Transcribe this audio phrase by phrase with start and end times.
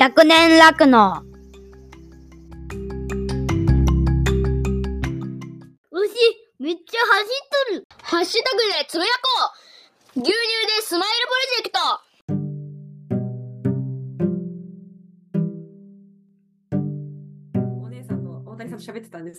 [0.00, 1.29] 100年楽の。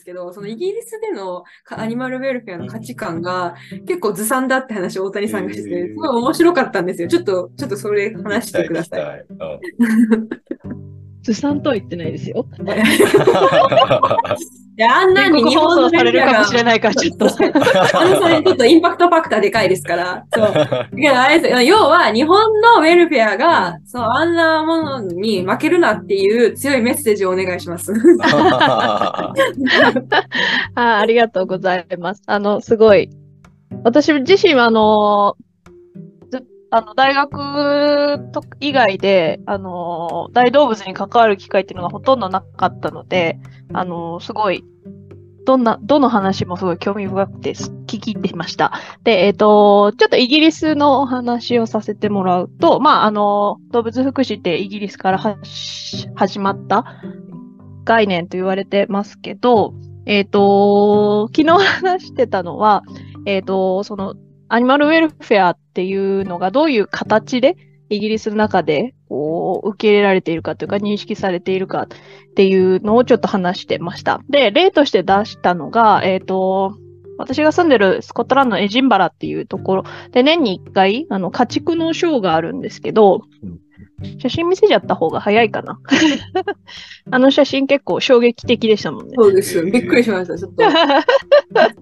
[0.02, 3.56] ですけど、そのイギリスでのかアニマルウェルフェアの価値観が
[3.88, 7.08] 結構ずさんだって話を大谷さんがしてて、すごい面白かったんですよ。
[7.08, 9.26] ちょっと、ちょっとそれ話してください。
[11.24, 12.46] ずさんとは言ってないですよ。
[12.66, 12.84] たい
[14.78, 16.80] いや、あんなに日本の送されるかもしれない。
[16.80, 17.26] から、ちょっと。
[17.26, 20.26] あの、それちょっとインパクトファクターでかいですから。
[20.34, 20.46] そう。
[20.46, 20.88] あ
[21.28, 27.94] れですよ要は、日本のウェルフェアが、そう、あんなものに負けるなっていう強いメッセージをお願いします。
[30.74, 32.24] あありがとうございます。
[32.26, 33.10] あの、すごい。
[33.84, 35.51] 私自身は、あの、ず
[36.74, 43.40] あの大学と以外で、あの、大動物に関わる機会っていうのがほとんどなかったので、
[43.74, 44.64] あの、すごい、
[45.46, 48.72] どんな、どの話もすごい興味深くて聞き入ってました。
[49.04, 55.20] で、えっ、と、ちょっとイギリスのお話をさせてもらうと、まあ、あの、動物福祉ってイギリスから
[56.16, 56.86] 始まった
[57.84, 59.74] 概念と言われてますけど、
[60.06, 62.84] えっ、と、昨日話してたのは、
[63.26, 64.16] えっ、と、その、
[64.54, 67.56] アニマルウェルフェアっていうのがどういう形で
[67.88, 74.22] イギリスの中でこう受け入れられているかというか認識されているかっていうのをちょっと話してました。
[74.30, 76.76] で、例として出したのが、えっ、と、
[77.18, 83.22] 私が住んでるスコットランドのエジンバラっていうところで年に1回、あの、家畜のショーがあるんですけど、
[84.20, 85.80] 写真見せちゃった方が早いかな。
[87.12, 89.14] あの写真結構衝撃的でしたもんね。
[89.16, 89.64] そうですよ。
[89.66, 90.38] びっくりしました。
[90.38, 90.64] ちょっと。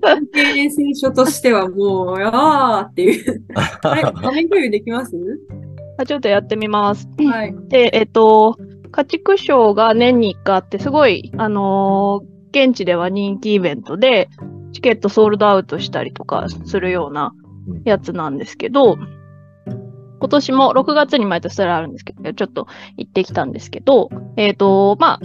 [0.02, 3.44] 関係選書としてはもう、やーっていう。
[3.84, 5.16] あれ、画面共有できます？
[5.98, 7.08] あちょっとやってみます。
[7.18, 7.56] はい。
[7.68, 8.58] で、えっと、
[8.92, 14.28] 家畜ショーが年に1回あって、すごい、あのー現地では人気イベントで、
[14.72, 17.32] チケットソールドアウトしたりとかするような
[17.86, 18.98] やつなんですけど、
[20.20, 25.20] 今年も6月に毎年それあるんですけど、ちょっと行ってきたんですけど、えっ、と、まあ、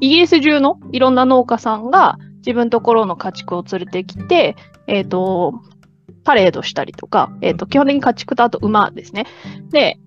[0.00, 4.56] イギリス中のいろんな農家さんが自分のところの家畜を連れてきて、
[4.86, 5.60] えっ、と、
[6.24, 9.26] パレードしたりとか、えっ、と、基本的に家畜とあと馬ですね。
[9.70, 9.98] で、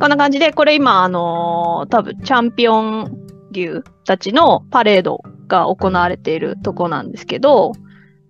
[0.00, 7.72] こんな感じで、これ今、あのー多分チャンピオン牛たちのパレードが行われているとこなんですけど、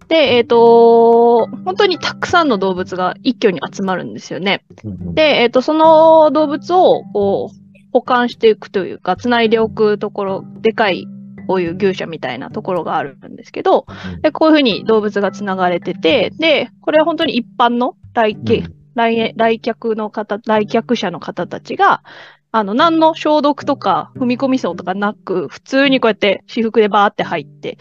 [0.08, 4.64] で、えっ、と、本当にたくさんの動物が一挙に集まるんですよね。
[5.14, 11.06] で、えっ、と、その動物を、こう、保管していくというか、繋いでおくところ、でかい、
[11.46, 13.86] こういう牛舎みたいなところがあるんですけど、
[14.22, 22.02] で、こういうふうに動物が繋がれてて、で、これは本当に一般の来客、来来客の方、来客者の方たちが、
[22.56, 27.78] あの、何の消毒とか踏み込み層とかなく、普通にこうやって私服でバーって入って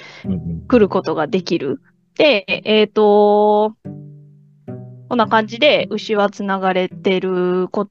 [0.67, 1.79] くることができる。
[2.17, 3.75] で、えっ、と、
[5.09, 7.87] こんな感じで牛は繋がれてるこ、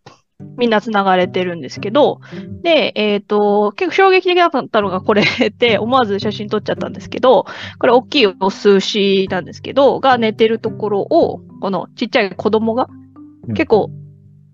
[0.58, 2.20] みんな繋がれてるんですけど、
[2.62, 5.24] で、えっ、と、結構衝撃的だったのがこれ
[5.58, 7.46] で、 思わず写真撮っちゃったんですけど、
[7.78, 12.88] これ大きいオス牛なんですけど、が寝てるところを、このちっちゃい子供が
[13.48, 13.90] 結構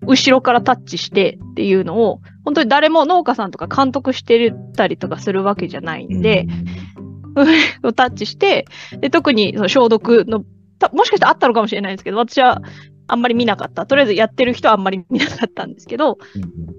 [0.07, 6.47] 後ろからタッチしてっていうのを、本当に誰も農家さんとか監督してたりとかするわけじゃないんで、
[7.95, 8.65] タッチして、
[8.99, 10.43] で特にその消毒の、
[10.79, 12.61] たもしかしたらあったのかもしれないんですけど、私は
[13.07, 13.85] あんまり見なかった。
[13.85, 16.19] とりあえずやってる人はあんまり見なかったんですけど、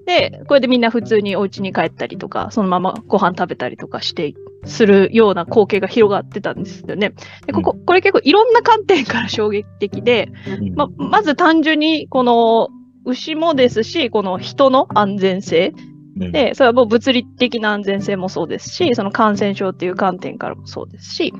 [0.05, 4.33] で、これでみんな普通にお家に帰ったりとか、そのままご飯食べたりとかして、
[4.65, 7.13] するような光景が広がってたんですよね。
[7.45, 10.31] で、ここ、これ結構いろんな観点から衝撃的で、
[10.75, 12.69] ま、まず単純に、この、
[13.03, 15.73] 牛もですし、この人の安全性。
[16.15, 21.33] で、それはもう物理的な安全性もそうですし、その感染症っていう観点からもそうですし。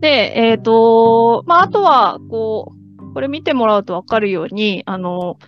[0.00, 5.38] で、えっ、と、まあ、あとは、こう、これ見てもらうとわかるように、あの、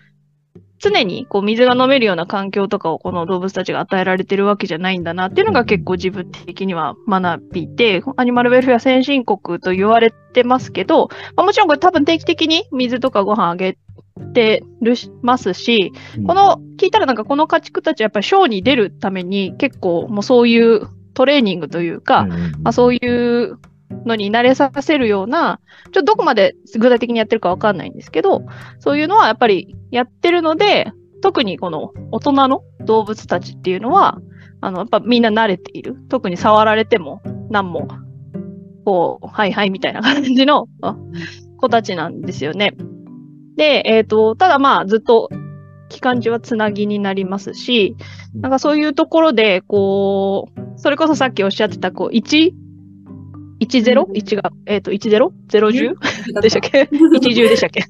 [0.78, 13.76] 常にこう水が飲めるような環境とかをこの動物たちが与えられてるわけじゃないんだなっていうのが結構自分的には学びで、アニマルウェルフェア先進国と言われてますけど、まあ、もちろんこれ多分定期的に水とかご飯あげ
[14.18, 15.92] てるしますし、
[16.26, 22.26] この、聞いたらなんかこの家畜たちはやっぱりショーに出るために結構もうそういうトレーニングというか、
[22.62, 23.58] まあ、そういう
[24.04, 28.42] のに慣れさせるような、ちょっとどこまで具体的にやってるかわかんないんですけど、
[28.78, 34.20] そういうのはやっぱりやってるので、特にこの大人の動物たちっていうのは、
[34.60, 35.96] あの、やっぱみんな慣れている。
[36.08, 37.88] 特に触られても何も、
[38.84, 40.96] こう、はいはいみたいな感じのあ
[41.58, 42.74] 子たちなんですよね。
[43.58, 45.28] で、えっ、と、ただまあずっと
[45.88, 47.96] 期間中はつなぎになりますし、
[48.34, 52.52] なんかそういうところで、こう、それこそさっきおっしゃってた、こう、1、
[53.60, 54.04] 10?
[54.06, 55.30] うん1が、えっ、と、10?
[55.48, 56.40] 010?
[56.40, 57.84] でしたっけ ?10 でしたっけ？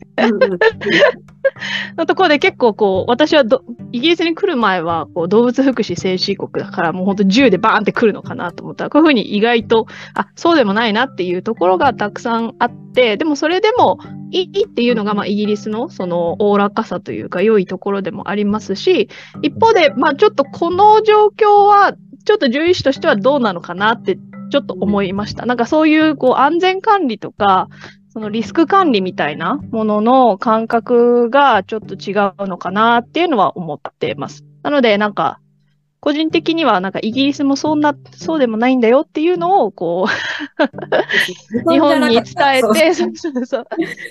[1.96, 3.44] のところで結構こう、私は
[3.92, 13.98] イギリスに来る前はこう動物福祉先進国だからもう本当銃でバーンって来るのかなと思ったら、こういうふうに意外と、あ、そうでもないなっていうところがたくさんあって、でもそれでも
[14.30, 19.08] いいっていうのがまあイギリスのそのおおらかさというか良いところでもありますし、
[19.42, 21.94] 一方でまあちょっとこの状況は
[22.24, 24.18] ちょっと獣医師としてはどうなのかなって
[24.50, 25.46] ちょっと思いました。
[25.46, 27.68] なんかそういうこう安全管理とか、
[28.18, 32.10] そのリスク管理みたいなものの感覚がちょっと違
[32.44, 34.44] うのかなっていうのは思ってます。
[34.64, 35.38] なので、なんか、
[36.00, 42.24] 個人的にはなんかイギリスもそんな、そうでもないんだよっていうのを、こう、 日本に伝
[42.56, 43.66] えて、そうそうそう、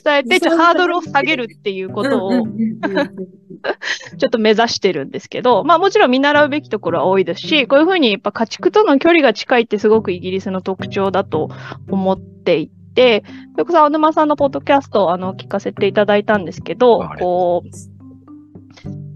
[0.05, 11.49] 伝えて、ちょハードルを下げるっていうことを、ちょっと目指してるんですけど、まあもちろん見習うべきところは多いですし、こういうふうにやっぱ家畜との距離が近いってすごくイギリスの特徴だと
[11.89, 12.76] 思っていて、
[13.53, 17.69] それこそ青沼さんのポッドキャストをあの聞かせていただいたんですけどあ、こう、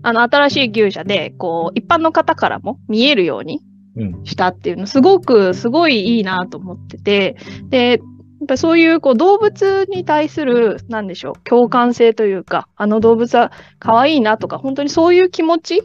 [0.04, 3.62] あの新しい牛舎で、こう、一般の方からも見えるように
[3.98, 4.26] うん。
[4.26, 7.36] したっていうの、すごく、すごいいいなと思ってて、
[7.70, 8.00] で、やっ
[8.48, 15.82] ぱりそういうこう動物に対する、なんでしょう、共感性というか、あの動物は可愛いなとか、本当にそういう気持ち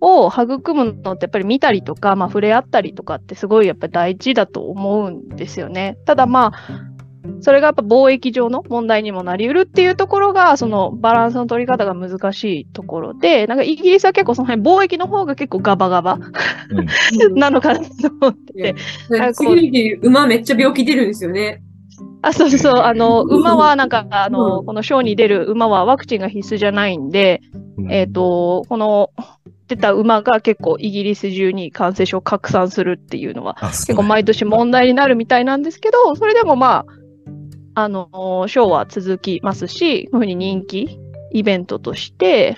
[0.00, 5.96] を育むのってやっぱり見たりとか、まあ触れ合ったりとかってすごいやっぱり大事だと思うんですよね。
[6.04, 6.91] ただまあ、
[7.40, 16.18] それがやっぱ貿易上の問題にもなり得るっていうところが、そのバランスの取り方が難しいところで、なんかイギリスは結構その辺貿易の方が結構ガバガバ
[16.70, 17.34] うん。
[17.38, 17.86] なのかなと
[18.20, 18.74] 思って
[19.34, 21.62] 次の日、馬めっちゃ病気出るんですよね。
[22.22, 23.40] あ、そうそう、あの、うん。
[23.40, 24.66] 馬はなんか、あの、うん。
[24.66, 27.40] このショーに出る馬はワクチンが必須じゃないんで、
[27.90, 29.10] えっ、と、この
[29.68, 37.01] 出た馬が結構イギリス中に感染症拡散するっていうのは、あ、結構毎年問題になるみたいなんですけど、それでもまあ、
[37.74, 40.98] あの、ショーは続きますし、こういうふうに人気
[41.32, 42.56] イベントとして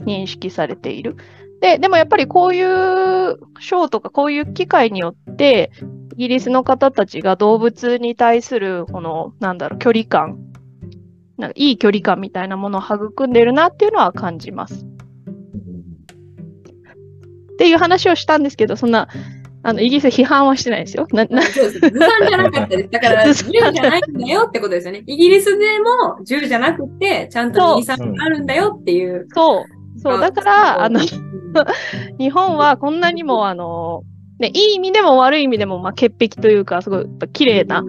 [0.00, 1.16] 認識されている。
[1.60, 5.70] で、でもやっぱりこういうショーとかこういう機会によって、
[6.14, 10.38] イギリスの方たちが動物に対する、この、なんだろう、距離感、
[11.38, 14.84] なんかいい距離感みたいなものを育んでるなっていうのは感じます。
[17.52, 19.08] っていう話をしたんですけど、そんな、
[19.64, 21.06] あの、イギリス批判はしてないですよ。
[21.12, 21.78] な、な、そうです。
[21.78, 22.90] ずさんじゃなかったです。
[22.90, 25.04] だから、 銃じゃないんだよってことですよね。
[25.06, 29.26] イギリスでも銃じゃなくて、ちゃんとそう2、3あるんだよっていう。
[29.34, 29.64] そ
[29.96, 31.06] う、そう、だから、あの、う ん
[32.18, 34.02] 日本はこんなにも、あの、
[34.38, 37.84] ね、いい意味でも悪い意味でも、まあ、潔癖というか、すごい綺麗な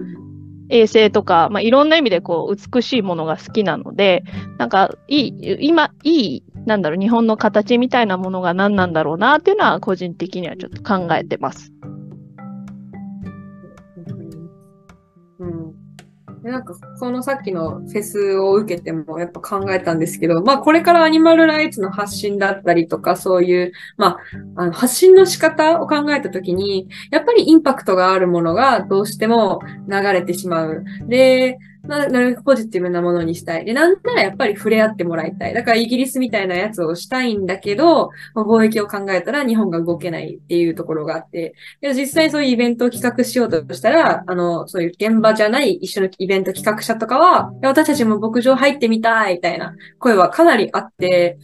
[0.68, 4.22] 衛生とか、まあ、いろんな意味でこう美しいものが好きなので、
[4.58, 11.72] なんかいい、今、いい、なんだろう、日本の形みたいなものが何なんだろうなっていうのは、個人的にはちょっと考えてます。
[15.38, 15.74] うん。
[16.42, 24.18] でなんか、そのさっきのフェスを受けてもやっぱ考えたんですけど、まあこれからアニマルライツの発信だったりとか、そういう、まあ、
[24.56, 30.84] あの発信の仕方を考えたときに、やっぱりインパクトがあるものがどうしても流れてしまう。
[31.08, 33.64] で、なるべくポジティブなものにしたい。
[33.64, 35.54] で、なんならやっぱり触れ合ってもらいたい。
[35.54, 51.38] だからイギリスみたいなやつをしたいんだけど、貿易を考えたら日本が動けないっていうところがあって、で実際そういうイベントを企画しようとしたら、あの、そういう現場じゃない一緒のイベント企画者とかは、私たちも牧場入ってみたいみたいな声はかなりあって、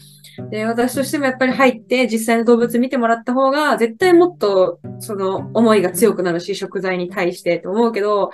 [0.48, 8.30] で、私としてもやっぱり入って実際の動物見てもらった方が、絶対もっとその思いが強くなるし、食材に対してと思うけど、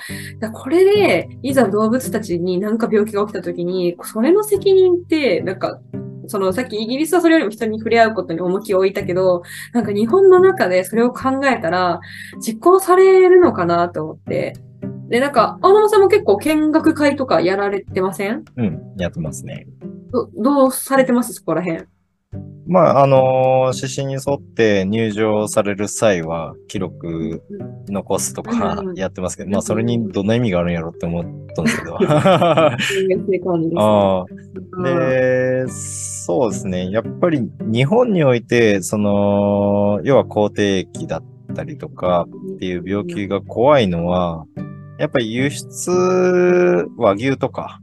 [0.52, 5.80] これで、いざ動物たちになんか病気が起きた時に、それの責任って、なんか、
[6.28, 12.00] そのさっきイギリスはそれよりも人に触れ合うことに重きを置いたけど、なんか日本の中でそれを考えたら、
[12.44, 14.54] 実行されるのかなと思って。
[15.08, 18.44] で、なんか、青沼さんも結構見学会とかやられてません？
[18.56, 19.66] うん、やってますね。
[20.10, 21.32] どどうされてます？
[21.32, 21.84] そこら辺。
[22.68, 27.42] まあ、あのー指針に沿って入場される際は、記録
[27.88, 31.98] 残すとかうんうんやってますけど、まあ、それにどんな意味があるんやろって思ったんですけど。
[34.82, 36.90] で、そうですね。
[36.90, 44.44] やっぱり日本において、その、要は口蹄疫だったりとかっていう病気が怖いのは、
[44.98, 47.80] やっぱり輸出和牛とか、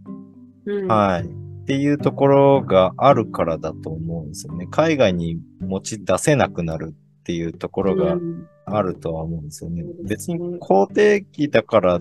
[0.66, 0.88] うん。
[0.88, 1.43] はい。
[1.64, 4.68] っていうところがあるからだと思うんですよね。
[4.70, 9.82] 海外に持ち出せなくなるっていうところがうんあるとは思うんですよね。
[9.82, 12.00] うん別に肯定期だから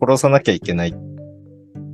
[0.00, 0.94] 殺さなきゃいけないっ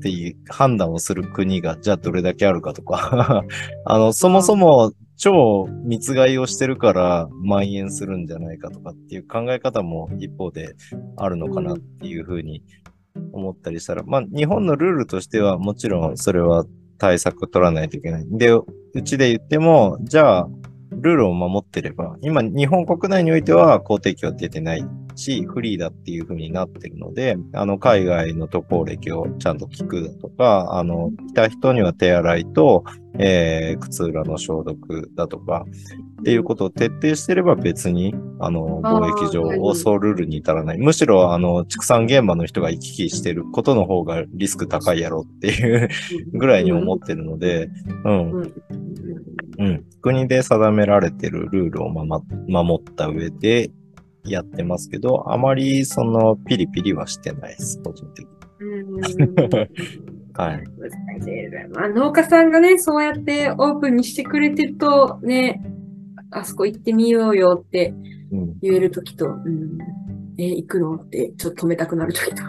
[0.01, 3.45] っていう判断をする国が、じゃあどれだけあるかとか、
[3.85, 10.75] あの、そもそも超密買いをしてるから蔓延するんじゃないかとかっていう考え方も一方で
[11.17, 12.63] あるのかなっていうふうに
[13.33, 16.65] 思ったりしたら、まあ日本のルールとしてはもちろんそれは
[16.99, 18.27] 対策取らないといけない。
[18.29, 18.65] で、う
[19.03, 20.49] ちで言っても、じゃあ
[20.93, 24.85] ルールを守ってれば、今日本国内においては公提供は出てない
[25.15, 32.85] し、フリーだっていう風になってるので、あの、海外の渡航歴をちゃんと聞くだとか、あの、来た人には手洗いと、
[33.19, 35.65] えー、靴裏の消毒だとか、
[36.21, 40.79] っていうことを徹底してれば別に、あの、貿易上をそうルールに至らない。
[40.79, 45.89] むしろ、あの、畜産現場の人が行き来してることの方がリスク高いやろっていう
[46.35, 47.71] ぐらいに思ってるので、
[48.05, 48.55] うん。
[49.59, 49.85] うん。
[50.03, 52.23] 国で定められてるルールを守
[52.81, 53.71] った上で
[54.25, 58.41] やってますけど、あまりそのピリピリはしてないです、個人的に。
[60.35, 60.65] はい。
[61.75, 65.63] まあ、農家さんがね、そうやってオープンにしてくれてると、ね、
[66.31, 67.95] あそこ行ってみようよって
[68.63, 69.79] 言えるときと、うん、
[70.39, 72.43] え行くのってちょっと止めたくなるときと、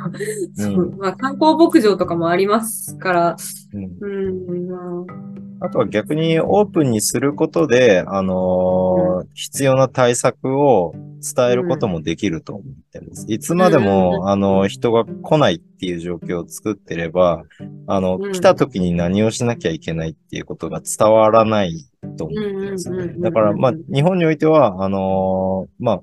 [0.58, 0.98] うん。
[1.00, 3.36] まあ、観光牧場とかもありますから、
[3.74, 4.70] うん、うん。
[4.70, 5.31] まあ、
[5.64, 13.28] あとは逆にオープンにすることで、あのー、必要な対策を伝えることもできると思ってます。
[13.30, 17.44] いつまでも、あの、人が来ないっていう状況を作ってれば、
[17.86, 21.86] あの、来た時に何をしなきゃいけないっていうことが伝わらない
[22.18, 23.14] と思ってますね。
[23.20, 26.02] だから、まあ、日本においては、あのー、まあ、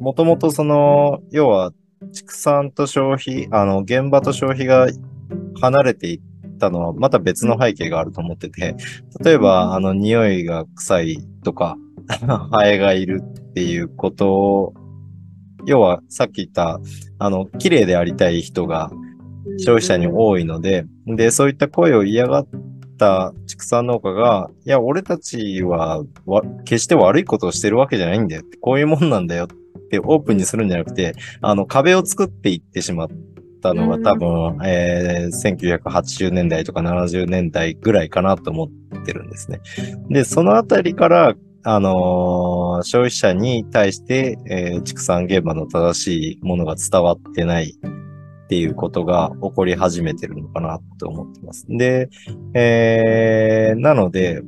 [0.00, 1.72] もともとその、要は、
[2.12, 4.86] 畜産と消費、あの、現場と消費が
[5.60, 6.20] 離れていっ
[6.56, 8.76] たのは、また別の背景があると思ってて、
[9.22, 11.76] 例えば、あの、匂いが臭いとか、
[12.50, 14.74] ハエがいるっていうことを、
[15.66, 16.80] 要はさっき言った、
[17.18, 18.90] あの、綺麗でありたい人が
[19.58, 22.46] 消費者に多いので、で、そういった声を嫌がっ
[22.98, 26.04] た畜産農家が、いや、俺たちは
[26.64, 33.08] 決して悪いことをしてるわけじゃないんだよって、こういうもんなんだよってオープンにするんじゃなくて、あの、壁を作っていってしまっ
[33.66, 38.70] たのが多分、えー、1980年代とか70年代ぐらいかなと思
[39.00, 39.60] ってるんですね。
[40.08, 51.66] で、そのあたりから、あのー、消費者に対して、えー、畜産現場の正しいものが伝わってないっていうことが起こり始めてるのかなと思ってます。
[51.68, 52.08] で、
[52.54, 54.42] えー、なので、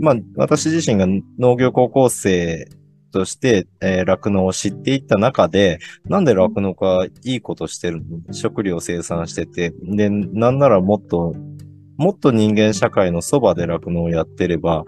[0.00, 1.06] まあ、私自身が
[1.38, 2.66] 農業高校生
[3.16, 8.34] として、えー、酪農を知っていった中で、なんで酪農家いいことしてるの？
[8.34, 11.34] 食料生産してて、で、なんならもっと、
[11.96, 14.84] もっと人間社会のそばで酪農をやってれば、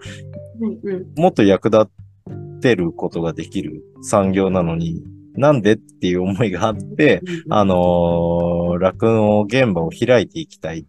[1.17, 5.03] もっと役立ってることができる産業なのに、
[5.35, 10.85] なんでっていう思いがあって、あのー、酪農現場を開いていきたいっ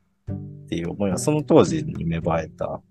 [0.67, 2.81] ていう思いはその当時に芽生えた。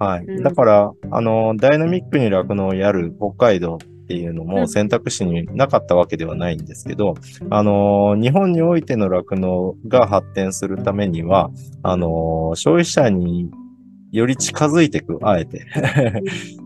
[0.00, 0.42] はい。
[0.42, 7.14] だから、あのー、ダイナミックに酪農をやる北海道っていうのも選択肢になかったわけではないんですけど、
[7.50, 11.50] あのー、日本においての酪農が発展するためには、
[11.82, 13.50] あの消費者に
[14.10, 15.66] より近づいていく、あえて。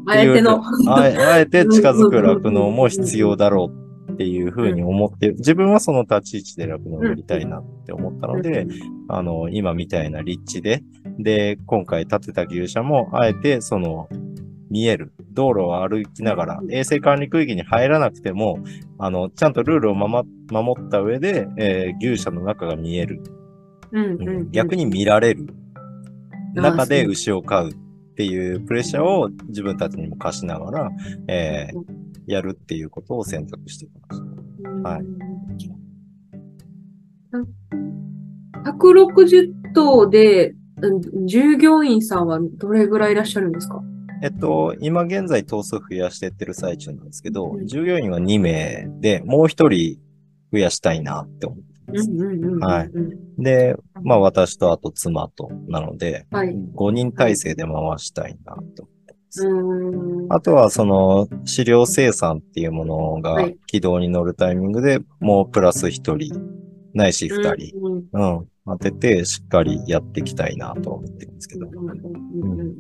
[0.07, 1.17] あえてのあえ。
[1.17, 3.71] あえて近づく酪農も必要だろ
[4.09, 8.67] うっていうふうに思って、自分はその立ち位置で酪農をやりたいなって思ったので、
[9.09, 10.83] あの、今みたいな立地で、
[11.19, 14.09] で、今回建てた牛舎も、あえてその、
[14.71, 15.13] 見える。
[15.33, 18.59] 道路を歩きながら、衛生管理区域に入らなくても、
[18.99, 23.23] あの、ちゃんとルールを守った上で、えー、牛舎の中が見える。
[23.93, 25.55] うんうんうん、逆に見られる
[26.55, 27.75] 中で牛を飼うっ
[28.17, 30.91] ていうプレッシャーを自分たちにも課しながら、
[31.29, 34.23] えー、やるっていうことを選択してきまし
[34.83, 34.89] た。
[34.89, 35.05] はい。
[38.65, 40.55] 160頭で、
[41.27, 43.83] 従業員さんはどれぐらいいらっしゃるんですか？
[44.23, 50.01] えっと、今現在頭数増やしてってる最中なんですけど、うん、従業員は2名で、もう1人
[50.53, 51.65] 増やしたいなって思って
[52.61, 52.91] はい。
[53.43, 58.67] で、まあ私とあと妻となので、はい、5人体制で回したいなと思っ
[59.07, 59.47] てます。
[60.31, 66.41] あとはその飼料生産っていうものが軌道に乗るタイミングでもうプラス1人、
[66.95, 71.67] ないし2人、うん、うん、当ててしっかりやっていきたいなと思ってるんですけど。
[71.67, 72.75] うん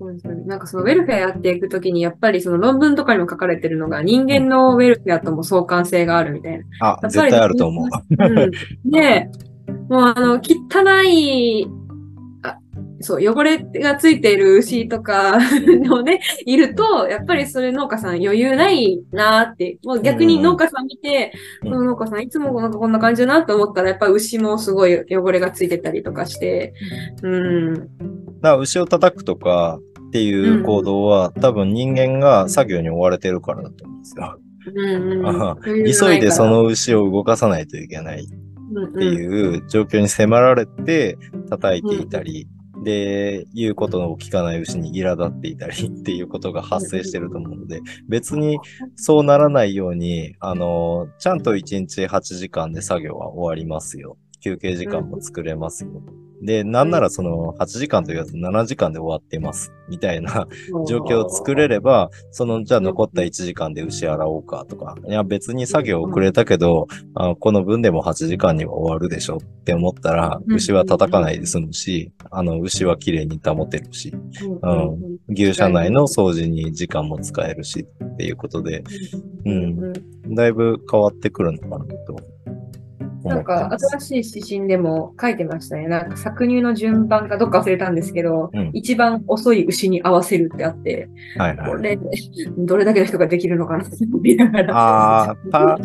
[0.00, 0.44] そうですね。
[0.44, 6.98] なんかそのウェルフェアやっていくときに、やっぱりその論文とかにも書かれてるのが、人間のウェルフェアとも相関性があるみたいな。
[7.02, 7.88] あ、絶対あると思う。
[8.16, 8.50] うん、
[8.90, 9.28] で、
[9.88, 11.68] もうあの、汚い、あ
[13.00, 21.70] そう、汚れがついている牛とかのね、いると、やっぱりそれ農家さん余裕ないなーって、もう逆に農家さん見て、うん。
[21.70, 26.74] この農家さんいつもなんかこんな感じだなと思ったら、やっぱ牛もすごい汚れがついてたりとかして、
[27.22, 27.74] うん。
[27.74, 27.86] だか
[28.42, 29.78] ら牛を叩くとか
[30.08, 34.38] っていう行動は、多分人間が作業に追われてるからだと思うんですよ。
[34.74, 41.16] うんあうん、急いでその牛を動かさないといけないっていう状況に迫られて
[41.48, 42.46] 叩いていたり、
[42.88, 48.58] で、言うことを聞かないうちに苛立っていたりっていうことが発生してると思うので、別に
[48.96, 54.16] そうならないように、あの、ちゃんと1日8時間で作業は終わりますよ。
[54.40, 55.90] 休憩時間も作れますよ。
[56.42, 59.72] で、なんならその8時間と言わず7時間で終わってます。
[59.88, 60.46] みたいな
[60.86, 74.12] 状況を作れれば、その、じゃあ残った1時間で牛洗おうかとか、いや別に作業遅れたけど、あこの分でも8時間には終わるでしょって思ったら、うん牛は叩かないで済むし、あの、牛は綺麗に保てるし、
[74.62, 75.18] うん。
[75.28, 78.82] 牛舎内の掃除に時間も使えるしっていうことで、
[79.44, 79.92] うん。
[80.34, 82.16] だいぶ変わってくるのかなと
[83.24, 83.76] なんか。
[84.00, 85.88] 新しい指針でも書いてましたね。
[85.88, 91.70] なんか搾乳の順番かどっか忘れたんですけど、うん一番遅い牛に合わせるってあって、はいはい。
[91.70, 91.98] これ、
[92.58, 94.76] どれだけの人ができるのかなって思いながら。
[94.76, 95.78] ああ、パ、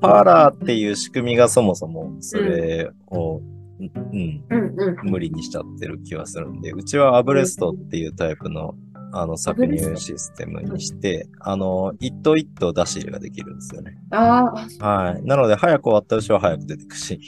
[0.00, 3.40] パーラーっていう仕組みがそもそもそれを、
[3.80, 5.10] うん、うんうん。
[5.10, 8.74] 無理にしちゃってる気はするんで、うちはアブレストっていうタイプの、
[9.12, 13.96] あの、搾乳システムにして、あの、一頭一頭出し入れができるんですよね。
[14.10, 15.22] ああ、はい。
[15.24, 17.20] なので、早く終わった牛は早く出てくし、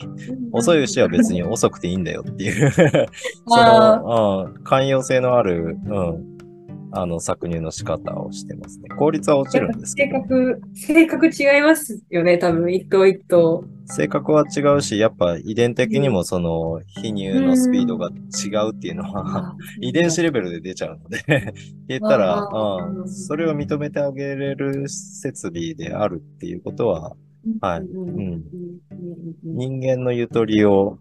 [0.53, 2.71] 遅い牛は別に遅くていいんだよっていう。
[3.47, 6.32] そあの、うん、寛容性のある、うん、
[6.93, 8.89] あの、搾乳の仕方をしてますね。
[8.91, 13.65] 効率は落ちるんですけ性ど、格、性格違いますよね、多分、一頭一頭。
[13.87, 21.55] 性格は違うし、やっぱ遺伝的にもその、泌乳のスピードが違うっていうのは、遺伝子レベルで出ちゃうので。
[21.89, 27.17] 言ったら、うん、それを認めてあげれる設備であるっていうことは、
[27.61, 27.81] はい。
[27.81, 28.45] うん。
[29.43, 30.99] 人間のゆとりを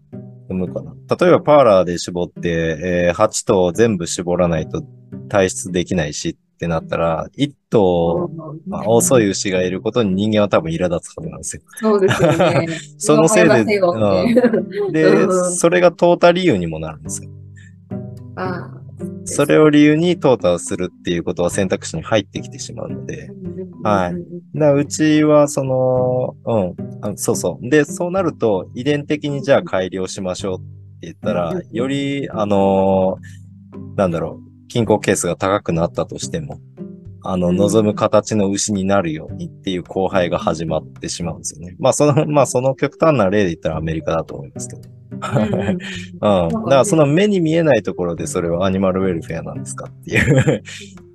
[0.52, 0.94] 生むかな。
[1.16, 4.82] 例えばパーラーで絞って、えー8頭全部絞らないと
[5.28, 8.30] 退出できないしってなったら、1頭、
[8.66, 11.62] まあ、遅い牛がいることに人間は多分苛立つはずなんですよ。
[11.76, 12.68] そうですよね。
[12.98, 17.30] そのせいでう、んそれが淘汰理由にもなるんですよ。
[18.36, 18.81] あ
[19.24, 23.30] それを理由に淘汰するっていうことは選択肢に入ってきてしまうので、
[23.84, 24.14] あはい。
[24.54, 26.74] だうちは、その、うん。
[27.02, 27.68] あ、そうそう。
[27.68, 30.66] で、そうなると、遺伝的にじゃあ改良しましょうって
[31.02, 33.42] 言ったらうん、より、あのー
[33.96, 36.58] なんだろう、均衡係数が高くなったとしても、
[37.24, 41.76] あの、うん望む形の牛になるようにっていう交配が始まってしまうんですよね。
[41.78, 44.82] まあ、その、まあ、その極端な例で言ったらアメリカだと思いますけど。
[45.12, 45.78] うん。
[46.18, 50.62] だからその目に見えないところでそれはアニマルウェルフェアなんですかっていう、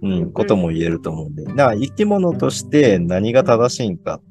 [0.04, 1.44] うん、ことも言えると思うんで。
[1.44, 4.22] だから生き物として何が正しいんか。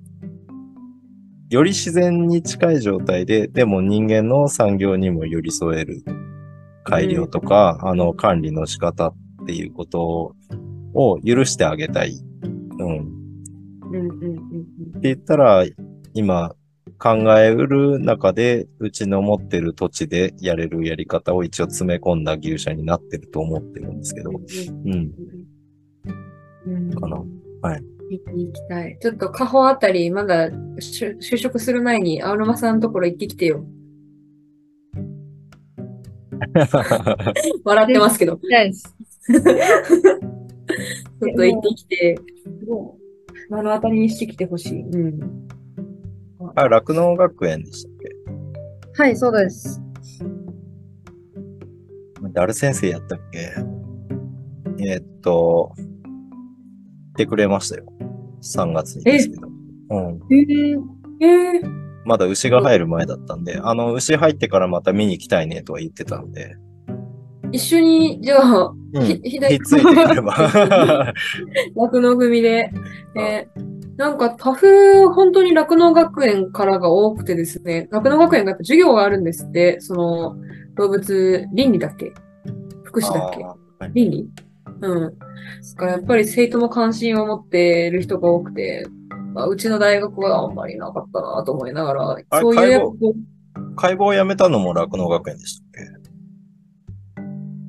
[1.48, 6.02] より自然に近い状態で、でも人間の産業にも寄り添える
[6.82, 9.14] 改良とか、あの管理の仕方っ
[9.46, 10.34] ていうこと
[10.94, 12.18] を許してあげたい。
[12.78, 13.16] うん。
[13.82, 14.66] うんうんうん
[14.98, 15.64] って言ったら、
[16.14, 16.54] 今
[16.98, 24.34] 考えうる中で、うちの持ってる土地でやれるやり方を一応詰め込んだ牛舎になってると思ってるんですけど、う
[24.88, 25.12] ん。
[26.66, 27.16] うんかな
[27.62, 27.82] はい。
[28.10, 28.98] 行きたい。
[29.00, 33.64] ちょっと、カホあたり、まだ就就職する前に、青沼さんのところ行ってきてよ。
[37.64, 38.38] 笑ってますけど。
[41.22, 42.18] ちょっと行ってきて、
[43.50, 44.82] 目の当たりにしてきてほしい。
[44.82, 45.48] うん。
[46.54, 47.92] あ、酪農学園でしたっ
[48.98, 49.80] はい、そうです。
[52.22, 53.52] け誰先生やったっけ？
[54.78, 55.72] えーっと、
[57.14, 57.84] 来てくれましたよ。
[58.42, 59.48] 3月にですけど。
[59.90, 60.20] うん。
[60.30, 60.72] え
[61.22, 61.60] え
[62.04, 66.56] まだ牛が入る前だったんで、あの、牛入ってからまた見に来たいねとは言ってたんで、
[67.52, 69.06] 一緒に、じゃあ、うん。
[69.06, 70.34] ひひ左っついてくれば。
[71.76, 72.70] 酪農組で。
[73.14, 73.48] ね、
[73.96, 80.36] なんか、タフ、本当に酪農学園からが多くてですね、酪農学園がやっぱ授業があるんですって、その、
[80.74, 82.12] 動物倫理だっけ？
[82.84, 83.42] 福祉だっけ？
[83.44, 83.56] は
[83.86, 83.90] い。
[83.94, 84.28] 倫理？
[84.82, 85.00] うん。
[85.02, 85.10] だ
[85.76, 88.86] からやっぱり生徒も関心を持っている人が多くて、
[89.32, 92.90] まあ、うちの大学はあんまりなかったなと思いながら、そういう
[93.76, 95.66] 解剖をやめたのも酪農学園でしたっ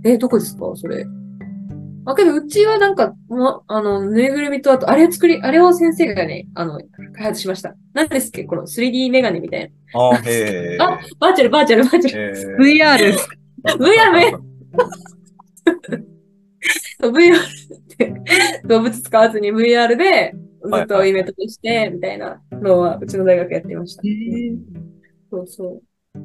[0.04, 0.10] け？
[0.12, 0.72] え、どこですか？
[0.76, 1.06] それ。
[2.10, 6.80] あ、けど、うちはなんか、もあの、ぬいぐるみと、あと、あれを作り、あれを先生がね、あの、
[7.14, 7.76] 開発しました。
[7.94, 10.78] 何ですっけこの 3D メガネみたいあーへえ。
[10.80, 12.58] あバーチャル、バーチャル、バーチャル。
[12.64, 13.14] VR。
[13.78, 14.32] VR め、
[17.02, 17.40] そう VR っ
[17.98, 18.14] て
[18.66, 24.04] 動物使わずに VR でずっとイベントとして、みたいなのは、うちの大学やってました。
[25.30, 25.82] そうそ
[26.16, 26.18] う。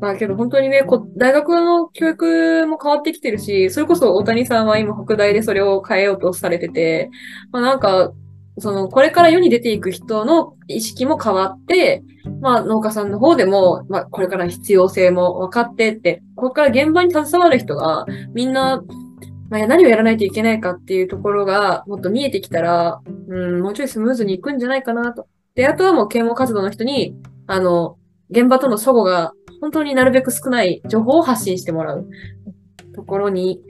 [0.00, 7.10] まあけど本当にね、こ大学の教育も変わってきてるし、それこそ大谷さんは今北大でそれを変えようとされてて、
[7.52, 8.12] まあなんか、
[8.58, 12.02] その、これから世に出ていく人の意識も変わって、
[12.40, 18.82] まあ農家さんの方でも、まあこれから必要性も分かってって、これから現場に携わる人がみんな、
[19.50, 25.26] まあ、何をやらないといけないかっていうところがもっと見えてきたら、うん、もうちょいスムーズにいくんじゃないかなと。
[25.54, 27.14] で、あとはもう啓蒙活動の人に、
[27.46, 27.96] あの、
[28.30, 29.32] 現場との齟齬が
[29.64, 32.06] 本当になるべく少ない情報を発信してもらう
[32.94, 33.62] ところに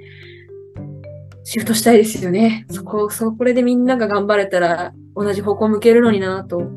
[1.45, 2.67] シフトしたいですよね。
[2.69, 6.69] そこ、そこれでみんなが頑張れたら同じ方向向けるのになと思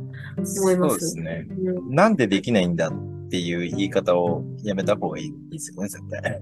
[0.72, 0.92] います。
[0.92, 1.48] そうですね。
[1.50, 6.42] うんなんでできないんだっていう言い方をやめた方がいいですよね、絶対。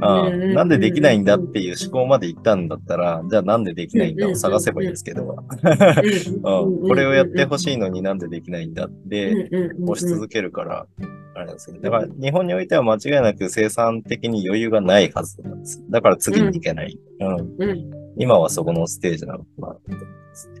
[0.00, 9.48] ああなんでできないんだっていう思考まで行ったんだったら、じゃあなんでできないんだを探せばいいですけど、うんこれをやってほしいのになんでできないんだって
[9.86, 10.86] 押し続けるから、
[11.34, 15.82] あれなんですけど、だから日本においては間違いなく生産的に余裕がないはずなんです。
[15.90, 16.98] だから次に行けない。
[17.20, 17.56] うん。
[17.58, 17.90] うん。
[18.18, 20.48] 今はそこのステージなのかなと思います。
[20.48, 20.54] ね。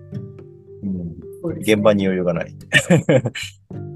[0.84, 1.12] うん
[1.60, 2.54] 現場に余裕がない。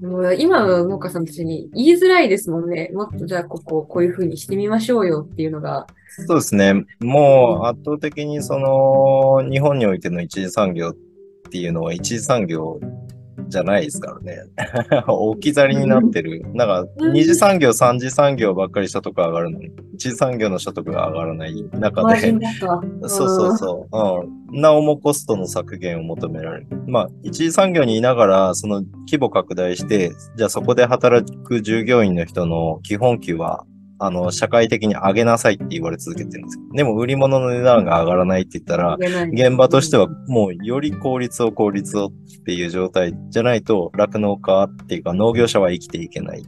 [0.00, 2.90] もう今の農家さんたちに言いづらいですもんね。
[2.92, 5.86] もっとじゃあここをこういうふうにしてみましょうよっていうのが。
[6.26, 6.84] そうですね。
[7.00, 10.96] もう圧倒的にその日本においての一次産業っ
[11.50, 12.78] ていうのは一次産業
[13.48, 14.42] じゃないですからね。
[15.06, 16.42] 置き去りになってる。
[16.54, 22.34] なんか二次産業、三次産業ばっかり所得上がるのに、一次産業の所得が上がらない中で。
[23.08, 23.96] そうそうそう。
[24.52, 24.60] うん。
[24.60, 26.66] なおもコストの削減を求められる。
[26.86, 33.64] まあ、一次産業にいながら、その規模拡大して、じゃあそこで働く従業員の人の基本給は、
[33.98, 36.64] あの、社会的に上げなさいって言われ続けてるんですよ。
[36.74, 38.96] でも、売り物の値段が上がらないって言ったら、
[39.32, 42.10] 現場としてはもうより効率を効率をっ
[42.44, 46.42] ていう状態じゃないと、酪農家っていうか農業者は生きていけない。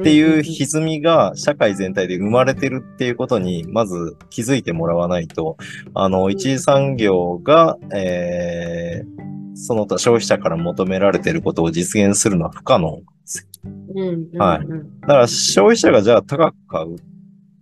[0.00, 5.58] っていう歪みが社会全体で生まれてるっていうことに、まず気づいてもらわないと、
[5.94, 13.70] あの、一次産業が、えー、その他消費者から求められていることを実現するのは不可能ですよ。
[14.38, 14.66] はい
[15.02, 16.96] だから消費者がじゃあ高く買う。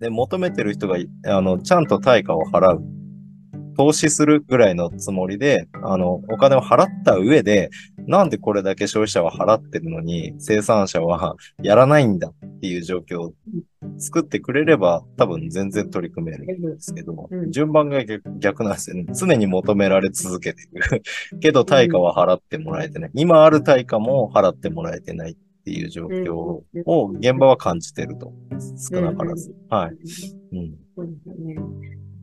[0.01, 2.83] で、求めてる人が、あの、ちゃんと対価を払う。
[3.77, 7.71] 投資するぐらいのつもりで、あの、お金を払った上で、
[8.07, 13.35] なんでこれだけ消費者は払ってるのに、生産者はやらないんだっていう状況を
[13.99, 19.07] 作ってくれれば、多分全然取り組めるんですけど、うん順番が逆逆なんですよね。
[19.15, 21.03] 常に求められ続けてる。
[21.41, 23.11] けど対価は払ってもらえてない。
[23.15, 26.65] 今ある対価も払ってもらえてないっていう状況を
[27.19, 28.33] 現場は感じてると。
[28.93, 29.55] 少なからず。
[29.69, 30.57] はい。
[30.57, 30.75] うん。
[30.97, 31.55] そうですよね。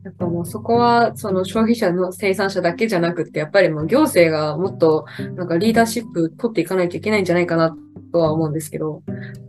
[0.04, 7.76] やっぱもうそこは、その消費者の生産者だけじゃなくて、やっぱりもう行政がもっとなんかリーダーシップ取っていかないといけないんじゃないかな
[8.12, 9.02] とは思うんですけど。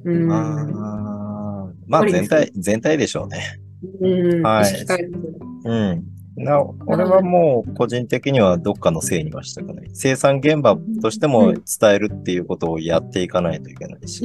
[0.06, 0.32] うん。
[0.32, 3.60] あーまあ全体、全体でしょうね。
[4.02, 4.44] うん。
[4.44, 4.86] はい
[5.66, 6.19] うん。
[6.40, 9.90] な、俺はもう個人的にはどっかのせいにはしたくない。
[9.94, 14.24] 生産現場としても伝えるっていうことをやっていかないといけないし、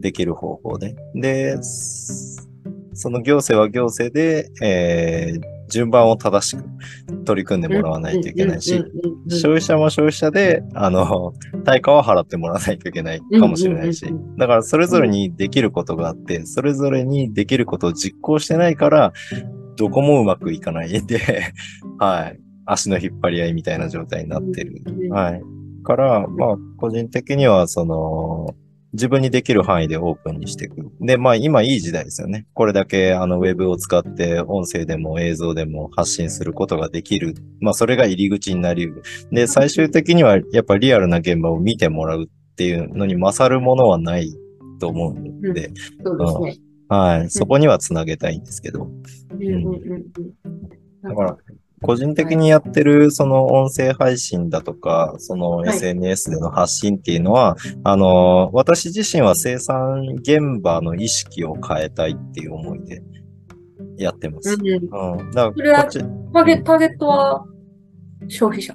[0.00, 0.96] できる方法で。
[1.14, 6.64] で、その行政は行政で、えー、順番を正しく
[7.24, 8.82] 取り組んでもらわないといけないし、
[9.28, 14.06] 消費者も消費者で、あの、対価は払ってもらわないといけないかもしれないし
[14.38, 19.12] だからそれぞれにできることがあって、それぞれにできることを実行してないから、
[19.76, 21.20] どこもうまくいかないんで、
[21.98, 22.40] はい。
[22.66, 24.82] 足の引っ張り合いみたいな状態になってる。
[25.10, 25.42] はい。
[25.84, 28.54] から、まあ、個人的には、その、
[28.92, 30.76] 自分にできる範囲でオープンにしていく。
[31.00, 32.46] で、まあ今いい時代ですよね。
[32.54, 37.34] これだけあのウェブを使って音声でも映像でも発信することができる。
[37.60, 39.02] まあそれが入り口になり得る。
[39.32, 44.32] で、最終的にはやっぱリアルな現場を見てもらうっていうのに勝るものはない
[44.80, 45.70] と思うんで、
[46.02, 46.66] そうですね。
[46.88, 47.30] はい。
[47.30, 48.84] そこにはつなげたいんですけど。
[48.84, 49.62] うん
[51.02, 51.36] だから、
[51.82, 63.02] 個人的にやってるその音声配信だとか、そのはい SNS での発信っていうのは、あの、私自身は生産現場の意識を変えたいっていう思いで
[63.98, 64.54] やってます。
[64.54, 65.32] うんう。
[65.32, 66.00] だそれはからこっち、い
[66.32, 67.46] ターゲターゲットは
[68.28, 68.74] 消費者？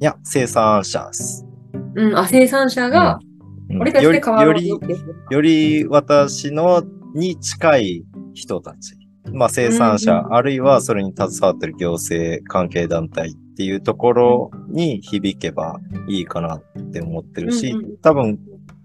[0.00, 1.46] や、生産者です。
[1.94, 3.32] うん、あ、生産者が、うん
[3.80, 4.78] 俺たちで変わろうよ。
[4.82, 4.94] り
[5.30, 6.82] より私の
[7.14, 8.94] に近い人たち。
[9.32, 18.38] まあ生産者、うんあるいはそれに携わってる行政関係団体っていうところに響けばいいかなって思ってるし、うんうん多分、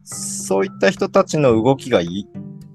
[0.03, 2.27] そういった人たちの動きがいい、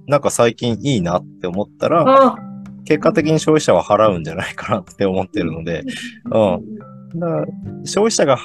[0.07, 2.37] なんか最近いいなって思ったら、あ
[2.85, 5.85] 結果的に消費者は払うんじゃないかなって思ってるので、
[6.25, 6.79] うん。
[7.19, 7.47] だから
[7.85, 8.39] 消費者が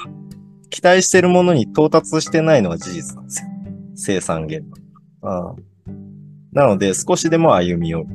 [0.70, 3.48] 期待してるものに到達してないのは事実なんですよ。
[3.94, 4.62] 生産現
[5.22, 5.50] 場。
[5.50, 5.56] うん。
[6.58, 8.06] なので、少しでも歩み寄る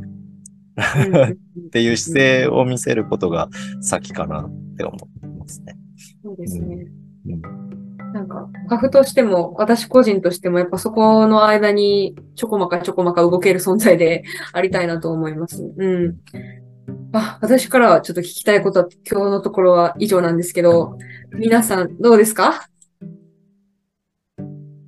[1.65, 3.47] っていう姿勢を見せることが
[3.81, 5.77] 先かなって思ってますね。
[6.21, 6.87] そうですね。
[7.27, 7.41] うん
[8.13, 15.63] なんか、カフとしても、私個人としても、やっぱそこの間にちょこまかちょこまか動ける存在でありたいなと思います。
[15.75, 16.17] うん。
[17.11, 20.95] あ、私からはちょっと聞きたいことは今日のところは以上なんですけど、
[21.31, 22.67] 皆さんどうですか？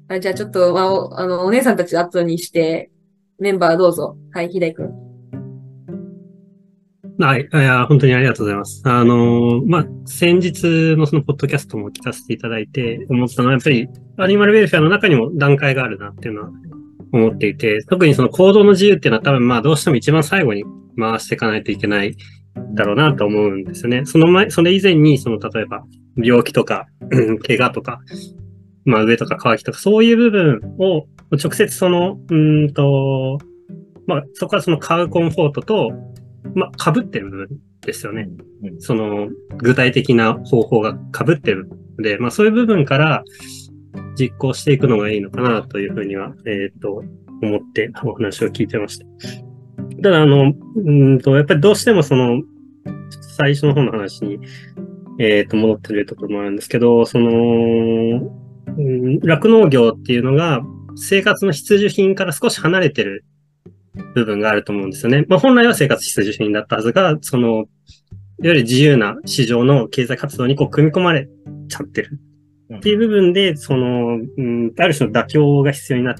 [0.07, 2.91] あじゃあちょっと、まあ、おあの、お姉さんたち後にして、
[3.37, 4.15] メンバーどうぞ。
[4.31, 5.05] はい、ひでいくん。
[7.19, 7.41] はい。
[7.41, 8.81] いや、本当にありがとうございます。
[8.85, 16.49] あのまあ、先日のそのポッドキャストも聞かせていただいて思ったのは、やっぱりアニマルウェルフェアの中にも段階があるなっていうのは
[17.11, 20.63] 思っていて、特にその行動の自由っていうのは多分まあどうしても一番最後に
[20.97, 22.15] 回していかないといけない
[22.73, 24.05] だろうなと思うんですよね。
[24.05, 25.83] その前、それ以前に、その例えば
[26.17, 26.87] 病気とか、
[27.45, 27.99] 怪我とか、
[28.85, 33.39] まあ上とか乾きとか、そういう部分を直接その、うーんと、
[34.07, 35.91] まあそこからその買うコンフォートと、
[36.53, 37.49] まあ被ってる部分
[37.81, 38.29] ですよね。
[38.63, 43.23] うんその具体的な方法が被ってるので、まあそういう部分から
[44.17, 47.03] 実行していくのがいいのかなというふうには、えっ、と、
[47.41, 49.05] 思ってお話を聞いてました。
[50.01, 52.41] ただ、あの、うーんと、やっぱりどうしてもその、
[53.37, 54.39] 最初の方の話に、
[55.19, 57.29] えっ、と、戻ってるところもあるんですけど、その、
[58.77, 60.61] うん酪農業っていうのが
[60.95, 63.25] 生活の必需品から少し離れてる
[64.13, 65.25] 部分があると思うんですよね。
[65.27, 67.65] まあ、本来は生活必需品だったはずが、その、いわ
[68.39, 71.27] ゆる自由な市場の経済活動にこう組み込まれ
[71.69, 72.19] ちゃってる
[72.73, 76.15] っていう部分で、その、うん、ある種の妥協が必要になっ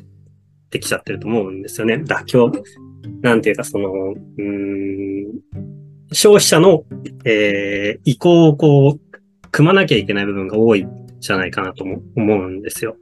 [0.70, 1.96] てきちゃってると思うんですよね。
[1.96, 2.52] 妥協。
[3.22, 3.92] なんていうか、その、
[4.38, 5.26] うん、
[6.12, 6.84] 消費者の、
[7.26, 9.00] えー、意向をこう、
[9.52, 10.86] 組まなきゃいけない部分が多い
[11.20, 12.98] じゃないかなとも思うんですよ。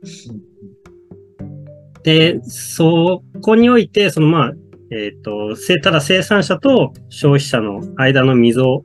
[2.04, 4.54] で、そこにおいて、そのまあ、
[4.92, 8.84] えっ、と、せただ生産者と消費者の間の溝を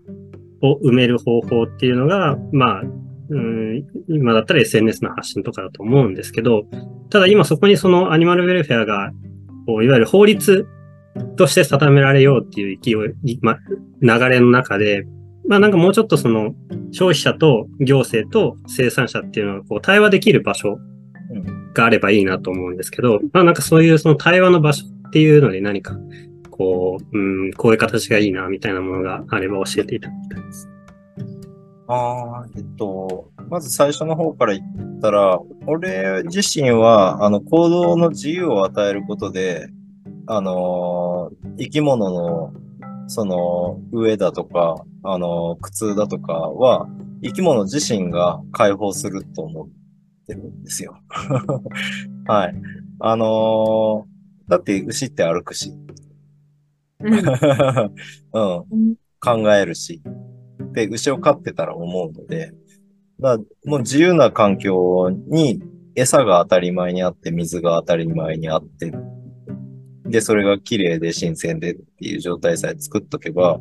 [0.82, 2.82] 埋める方法っていうのが、まあ、
[3.30, 6.64] うん、今だったら SNS の発信とかだと思うんですけど、
[7.10, 9.10] ただ今そこにそのアニマルウェルフェアが、
[9.66, 10.66] こういわゆる法律
[11.36, 12.92] として定められようっていう勢
[13.24, 13.58] い、ま、
[14.00, 15.04] 流れの中で、
[15.46, 16.54] まあなんかもうちょっとその
[16.90, 20.78] 消費者と行政と生産者っていうのがこう対話できる場所
[21.78, 25.96] があればいいなと思うんですけど、まあなんかそういうその対話の場所っていうので何か
[26.50, 30.68] こう、うん、こういう形がいいなみたいなものがあれば教えていただきたいです。
[31.86, 39.68] ああ、えっと、まず最初の方から言ったら、俺自身は、あの、行動の自由を与えることで、
[40.26, 42.52] あのー生き物の、
[43.06, 46.88] その、上だとか、あのー苦痛だとかは、
[47.22, 49.68] 生き物自身が解放すると思
[50.34, 50.98] ってるんですよ。
[52.26, 52.54] はい。
[53.00, 55.74] あのーだって牛って歩くし、
[57.00, 60.00] うん うん、考えるし、
[60.72, 62.52] で、牛を飼ってたら思うので、
[63.20, 63.36] だ
[63.66, 65.62] もう自由な環境に
[65.94, 68.90] 餌が当たり前にあって、水が当たり前にあって、
[70.06, 73.60] で、それが綺麗で新鮮でっていう状態さえ作っとけば、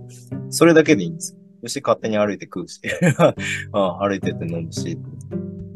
[0.49, 1.39] それだけでいいんですよ。
[1.63, 2.79] 牛勝手に歩いて食うし、
[3.73, 4.97] あ歩いてって飲むし。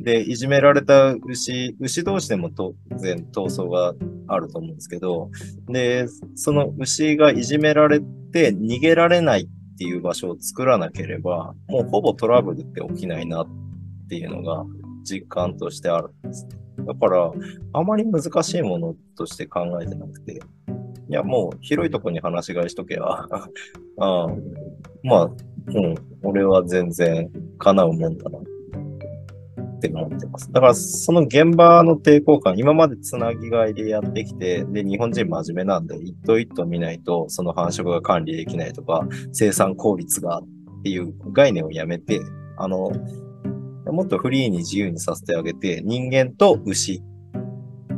[0.03, 3.93] で、いじめられた牛、牛同士でも当然闘争が
[4.27, 5.29] あると思うんですけど、
[5.67, 7.99] で、その牛がいじめられ
[8.31, 13.47] て逃げられないっていう場所を作らなければ、もうほぼトラブルって起きないなっ
[14.09, 14.65] ていうのが
[15.03, 16.47] 実感としてあるんです。
[16.85, 17.31] だから、
[17.73, 20.41] あまり難しいものとして考えてなくて、
[21.09, 23.27] いや、もう広いとこに話し飼いしとけば、
[23.99, 24.27] あ
[25.03, 25.31] まあ、
[25.67, 28.39] うん、俺は全然叶うもんだな
[29.87, 30.51] って思ってます。
[30.51, 40.43] だから、その現場の抵抗感、今までつなぎ飼いでやってきて、で、日本人真面目なんで、一頭一頭見ないと、その繁殖が管理できないとか、生産効率がっ
[40.83, 42.21] ていう概念をやめて、
[42.57, 42.91] あの、
[43.87, 47.01] もっとフリーに自由にさせてあげて、人間と牛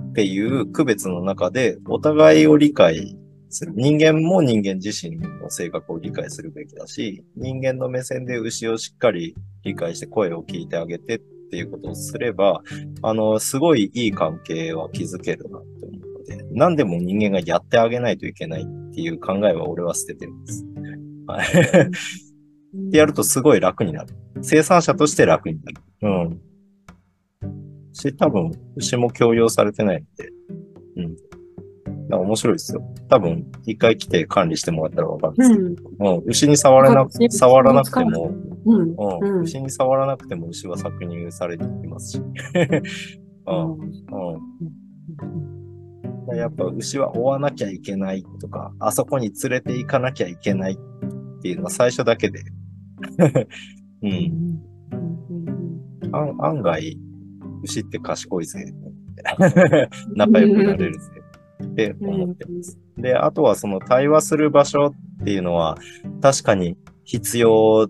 [0.09, 3.17] っていう区別の中で、お互いを理解
[3.49, 3.73] する。
[3.75, 11.21] 人間も人間自身の性格を理解するべきだし、人間の目線で牛をしっかり理解して声を聞いてあげてっ
[11.53, 12.63] ていうことをすれば、
[13.03, 20.65] あの、すごいいい関係は築けるなって思うので、何でも人間がやってあげないといけないっていう考えは俺は捨ててるんです。
[21.27, 21.47] はい。
[21.47, 24.15] ってやるとすごい楽になる。
[24.41, 25.81] 生産者として楽になる。
[26.01, 26.41] うん。
[27.93, 30.29] し、多分、牛も強要されてないんで。
[30.97, 31.15] うん。
[32.13, 32.81] ら面白いですよ。
[33.09, 35.75] 多分、一回来て管理してもらったらわかるんですけうん。
[35.75, 38.31] ど、うん、牛に触らな触らなくても、
[38.65, 38.91] うん。
[38.91, 42.21] う、うんん牛に触らなくても牛は搾乳されていきますし。
[43.45, 43.71] うん、
[46.31, 46.37] うん。
[46.37, 52.43] やっぱ牛は追わなきゃいけないとか、あそこに連れて行かなきゃいけないっていうのは最初だけで。
[54.03, 54.61] うん。
[56.11, 56.97] 案案外、
[57.63, 58.73] 牛って賢いぜ。
[60.15, 61.22] 仲良くなれるぜ。
[61.63, 62.77] って思ってます。
[62.97, 65.77] で、あとはその対話する場所っていうのは
[66.21, 67.87] 確かに必要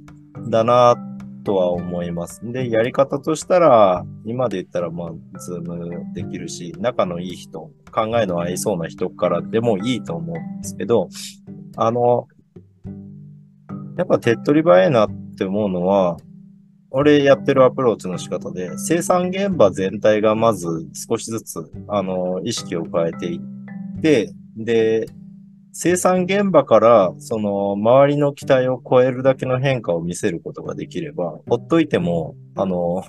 [0.50, 0.96] だな
[1.44, 2.42] とは思います。
[2.44, 11.10] で、やり方としたら、今で言ったらまあ、ズームできるし、仲のいい人、考えの合いそうな人からでもいいと思うんですけど、
[11.76, 12.28] あの、
[13.98, 16.18] やっぱ手っ取り早いなって思うのは、
[16.96, 23.53] 俺やってるアプローチの仕方で、生産現場全体がまず少しずつ、あの、意識を変えていって、
[24.58, 25.08] で、
[25.72, 33.04] 生産現場から、その、周りの期待を超えるだけの変化を見せることができれば、ほっといても、あの、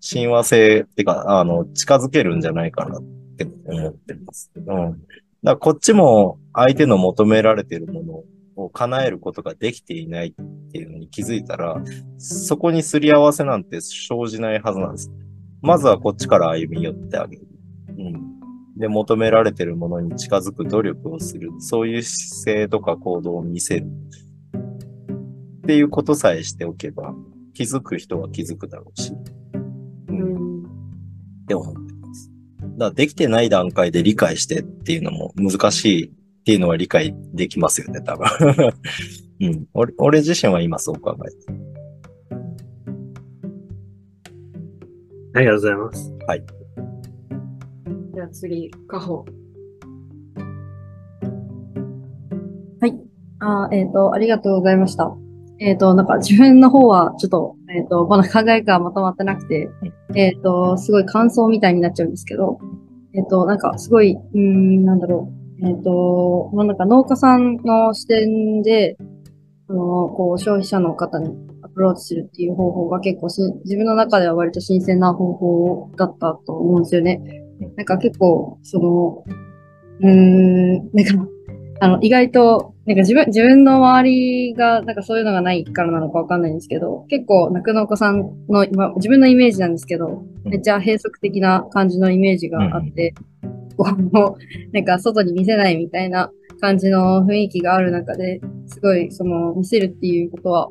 [0.00, 3.02] 親和性ってか、あの、近づけるんじゃないかなっ
[3.36, 4.52] て思ってます。
[4.54, 4.62] うん。
[4.62, 4.96] だか
[5.42, 8.22] らこっちも相手の求められているもの
[8.56, 11.82] を叶えることができていないっていうのに気づいたら、
[12.18, 15.10] そこにすり合わせなんて生じないはずなんです。
[15.60, 17.46] まずはこっちから歩み寄ってあげる。
[17.98, 18.33] うん。
[18.76, 21.50] で、求められているものに近づく努力をする。
[21.58, 23.86] そういう姿勢とか行動を見せる。
[25.64, 27.14] っていうことさえしておけば、
[27.54, 29.12] 気づく人は気づくだろうし。
[30.08, 30.62] うん。
[30.62, 32.30] って思ってます。
[32.60, 36.10] だからできてない段階で理解してっていうのも難しいっ
[36.44, 38.26] ていうのは理解できますよね、多分。
[39.40, 39.66] うん。
[39.72, 41.64] 俺俺自身は今そう考えてる。
[45.34, 46.14] ありがとうございます。
[48.14, 49.24] じゃあ次、カホ。
[53.40, 55.14] あーえっ、と、ありがとうございました。
[55.58, 59.68] えっ、と、なんか自分の方はちょっと、えっ、と、まだ考えがまとまってなくて、
[60.14, 62.58] えっ、と、すごい感想みたいになっちゃうんですけど、
[63.14, 65.28] えっ、と、なんかすごい、うーん、なんだろ
[65.60, 65.66] う。
[65.66, 68.96] えっ、と、まあ、なんか農家さんの視点で、
[69.68, 77.43] あの、こう、消費者の方にアプローチするっていう方法が結構し、自分の中では割と新鮮な方法だったと思うんですよね。
[77.76, 79.24] なんか結構、その、
[80.00, 81.28] うーん、なんか、
[81.80, 90.50] あの、意外と、なんか自分、自分の周りが、なんかそういうのがないからなのかわかんないんですけど、結構、酪農家さんの、今、自分のイメージなんですけど、うん。
[90.50, 93.14] めっちゃ閉塞的な感じのイメージがあって、
[93.76, 100.68] こう、なんか外に見せないみたいな感じの雰囲気がある中で、すごい、その、見せるっていうことは、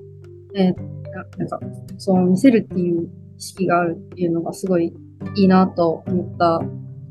[0.56, 0.74] えー
[1.14, 1.60] ななんか、
[1.98, 4.94] その、見せるっていう意識があるっていうのがすごい
[5.36, 6.62] いいなと思った。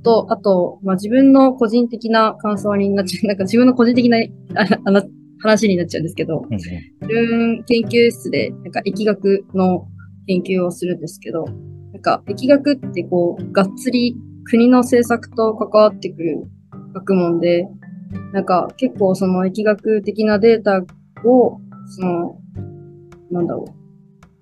[0.02, 4.18] と、あと、まあ、自分の個人的な感想になっちゃう、 なんか自分の個人的な
[4.54, 5.02] ああの
[5.40, 6.68] 話になっちゃうんですけど、自
[7.00, 9.86] 分研究室でなんか疫学の
[10.26, 11.44] 研究をするんですけど、
[11.92, 16.44] なんか疫学ってこう、がっつり国の政策と関わってくる
[16.94, 17.68] 学問で、
[18.32, 20.84] なんか結構その疫学的なデータ
[21.24, 22.38] を、その、
[23.30, 23.72] なんだろう、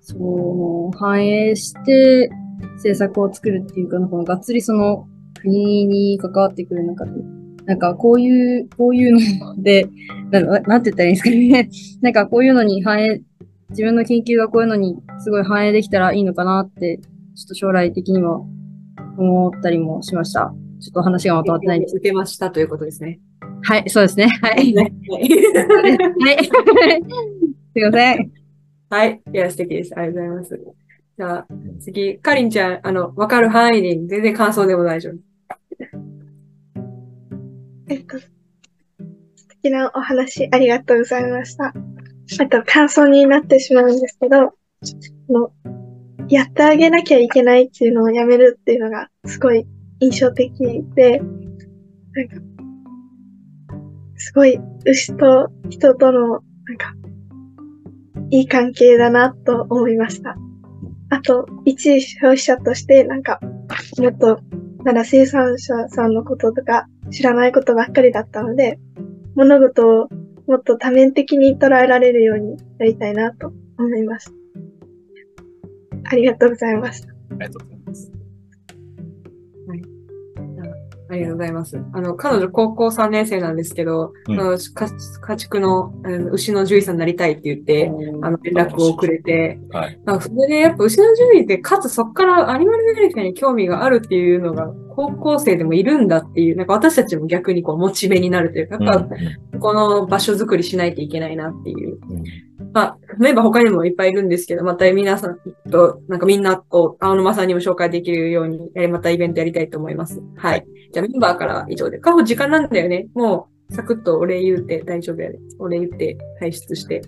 [0.01, 2.29] その、反映して
[2.75, 5.07] 政策を作るっていうか、このがっつりその
[5.41, 7.11] 国に関わってくる中で、
[7.65, 9.87] なんかこういう、こういうので、
[10.31, 11.69] ななんて言ったらいいんですかね。
[12.01, 13.21] なんかこういうのに反映、
[13.69, 18.41] 自分の研究がこういうのにすごい反映できたらいいのかなって、ちょっと将来的には
[19.17, 20.53] 思ったりもしました。
[20.79, 21.95] ちょっと話がまとまってないんです。
[21.95, 23.19] 受けましたということですね。
[23.63, 24.27] はい、そうですね。
[24.41, 24.73] はい。
[24.73, 25.29] ねはい。
[27.73, 28.31] すいません。
[28.89, 29.21] はい。
[29.33, 29.93] いや、素敵です。
[29.97, 30.80] ありがとうございます。
[31.21, 31.47] じゃあ、
[31.79, 35.17] 次、かりんちゃん、あの、わかる範囲で全然感想でも大丈夫。
[37.89, 38.27] えっと、素
[39.61, 41.75] 敵なお話ありがとうございました。
[42.39, 44.55] あと、感想になってしまうんですけど、
[45.29, 45.51] の
[46.27, 49.67] やってあげなきゃいけないっていうのをやめるっていうのがすごい
[49.99, 50.51] 印象的
[50.95, 52.35] で、なんか、
[54.15, 56.41] すごい牛と人との、なん
[56.77, 56.95] か、
[58.31, 60.35] いい関係だなと思いました。
[61.11, 63.39] あと、一消費者として、なんか、
[63.99, 64.39] もっと、
[64.85, 68.79] まだ生産者さんのこととか知らないことばっかりだったので、
[69.35, 70.07] 物事を
[70.47, 74.33] もっと多面的に捉えられるようになりたいなと思います。
[76.05, 77.05] ありがとうございます。
[77.29, 78.20] ありがとうございます。
[81.11, 81.77] ありがとうございます。
[81.93, 84.69] あの、彼女高校3年生なんですけど、うんあの家
[85.21, 85.93] 家畜の
[86.31, 87.91] 牛の獣医さんになりたいって言って、
[88.21, 89.99] あの、連絡をくれて、はい。
[90.05, 99.15] あそれでやっぱ牛の獣医で、かつそこからアニマルウェルフェアに興味があるっていうのが、高校生でもいるんだっていう、なんか私たちも逆にこうモチベになるというか、やっぱ
[99.59, 101.99] この場所づくりしないといけないなっていう。
[102.73, 105.39] まあ、メンバー他にもいっぱいいるんですけど、また皆さん
[105.69, 110.21] と、なんかみんなを青沼さんにも紹介できるように、またイベントやりたいと思います。
[110.37, 110.65] はい。
[110.93, 111.99] じゃあメンバーから以上で。
[111.99, 113.07] カホ時間なんだよね。
[113.13, 115.39] もう、サクッとお礼言うて大丈夫やで。
[115.59, 117.01] お礼言って退出して。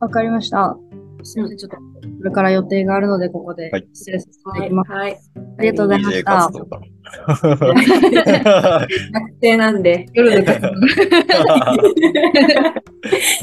[0.00, 0.76] わかりました。
[1.24, 1.82] すみません、ちょっと、こ
[2.22, 4.92] れから予定があるので、ここではい失礼させていきます。
[4.92, 5.18] はい。
[5.58, 6.58] ありがとうございました活。
[6.58, 6.80] 動か
[7.26, 8.88] 学
[9.40, 10.72] 生なんで、夜で活動 い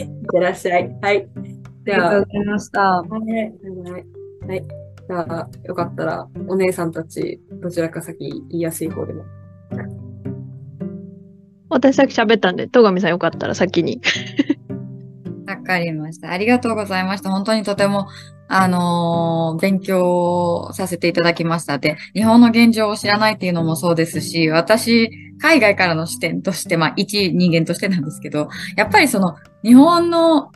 [0.04, 0.96] ってらっしゃい。
[1.02, 1.28] はい。
[1.84, 2.82] ではありがとう、ございました。
[2.82, 3.10] はい。
[3.10, 4.06] はい。
[4.48, 4.66] はい。
[5.08, 9.24] じゃあ、よかったら、お姉さんたち、どちらか先言いやすい方でも。
[11.70, 14.02] 私さっき喋ったんで、戸上さんよかったら先に。
[15.52, 16.32] わかりました。
[16.32, 17.30] ありがとうございました。
[17.30, 18.08] 本当にとても、
[18.48, 21.78] あのー勉強させていただきました。
[21.78, 30.52] で、日本の現状を知らないっていうのもそうですし、私、海外からの視点として、まあ、一人間としてなんですけど、やっぱりその、日本の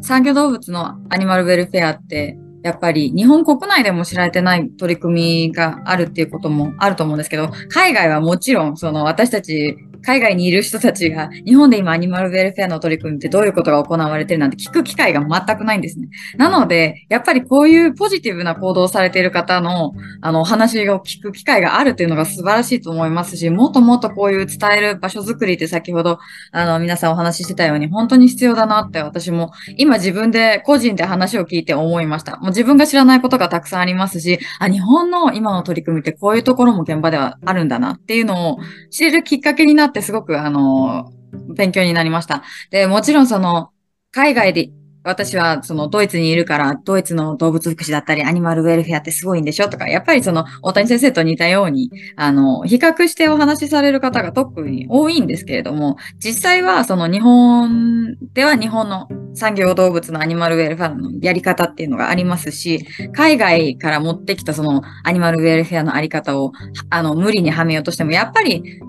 [0.00, 9.76] 産業動物のアニマルウェルフェアって、やっぱり日本国内でも知られてない取り組みがあるっていうこともあると思うんですけど、海外はもちろん、その私たち
[10.06, 16.08] 海外にいる人たちが、日本で今アニマルウェルフェアの取り組みってどういうことが行われてるなんて聞く機会が全くないんですね。
[16.36, 26.20] なので、やっぱりこういうポジティブな行動をされている方の、あの、お話を聞く機会があるっていうのが素晴らしいと思いますし、もっともっとこういう伝える場所づくりって先ほど、
[26.52, 32.36] あの、皆さんお話ししてたように、本当に必要だなって私も、今自分で個人で話を聞いて思いました。
[32.36, 38.58] もう自分が知らないことがたくさんありますし、あ、日本の今の取り組みってこういうところも現場ではあるんだなっていうのを
[38.90, 41.10] 知れるきっかけになってってすごく、あの、
[41.56, 42.42] 勉強になりました。
[42.70, 43.70] で、もちろんその、
[44.12, 44.70] 海外で、
[45.04, 66.52] 私はそのドイツにいるから、ドイツの動物福祉だったり、アニマルウェルフェアってすごいんでしょとか、やっぱりその、大谷先生と似たように、あの、比較してお話しされる方が特に多いんですけれども、実際はその日本では日本の産業動物のアニマルウェルフェアのやり方っていうのがありますし、海外から持ってきたそのアニマルウェルフェアのあり方を、
[66.90, 68.80] あの、無理にはめようとしても、やっぱり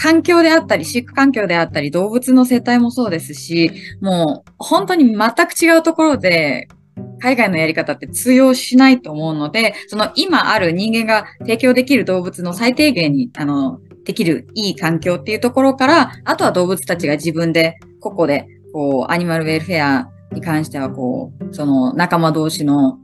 [0.00, 3.70] 環境であったり、飼育環境であったり、動物の生態もそうですし、
[4.00, 6.68] もう本当に全く違うところで、
[7.18, 22.98] 海外のやり方って通用しないと思うので、その今ある人間が提供できる動物の最低限に、あの、できるいい環境っていうところから、あとは動物たちが自分で、個々で、こう、アニマルウェルフェアに関しては、こう、その仲間同士の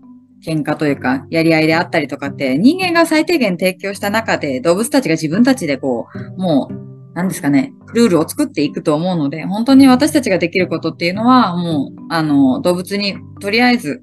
[0.44, 6.06] 喧嘩というか、やり合いであったりとかって、人間が最低限提供した中で、動物たちが自分たちでこ
[6.36, 14.02] う、もう、何ですかね、ルールを作っていくと思うので、本当に私たちができることっていうのは、もう、あの、動物にとりあえず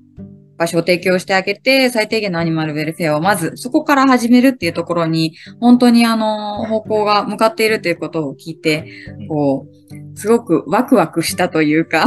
[0.64, 8.88] 場所を提供してあげて、最低限のアニマルウェルフェアをまずそこから始めるっていうところに、本当にあの、方向が向かっているということを聞いて、
[9.30, 12.06] こう、すごくワクワクしたというか、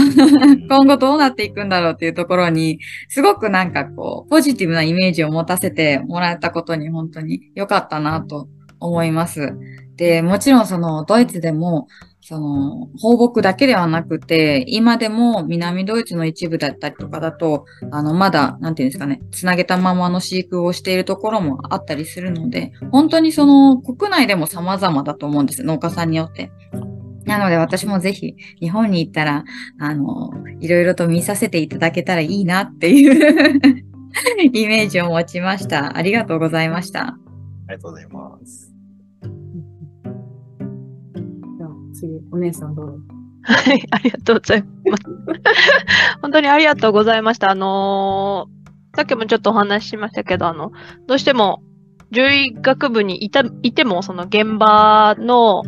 [0.69, 2.79] 今後どうなっていくんだろうっていうところに、
[3.09, 8.49] すごくなんかこう、ポジティブなイメージを持たせてもらえたことに本当に良かったなと
[8.81, 9.53] 思います。
[9.97, 11.89] で、もちろんそのドイツでも、
[12.29, 26.51] その放牧だけではなくて、今でも南ドイツの一部だったりとかだと、あの、まだ、なんていうんですかね、つなげたままの飼育をしているところもあったりするので、本当にその国内でも様々だと思うんです、農家さんによって。
[27.27, 29.45] なので私もぜひ日本に行ったら、
[29.79, 33.73] あの、いろいろと見させていただけたらいいなっていう
[34.53, 35.97] イメージを持ちました。
[35.97, 37.03] ありがとうございました。
[37.03, 37.17] あ
[37.69, 38.76] りがとうございます。
[41.99, 42.87] 次、お姉さんどう？
[42.87, 42.99] ぞ。
[43.43, 45.05] はい、ありがとうございます。
[46.23, 47.51] 本当にありがとうございました。
[47.51, 48.57] あのー
[48.97, 50.73] さっきもちょっとお話ししましたけど、あの、
[51.07, 51.63] どうしても
[52.13, 55.63] 獣医学部にいた、いても、その現場の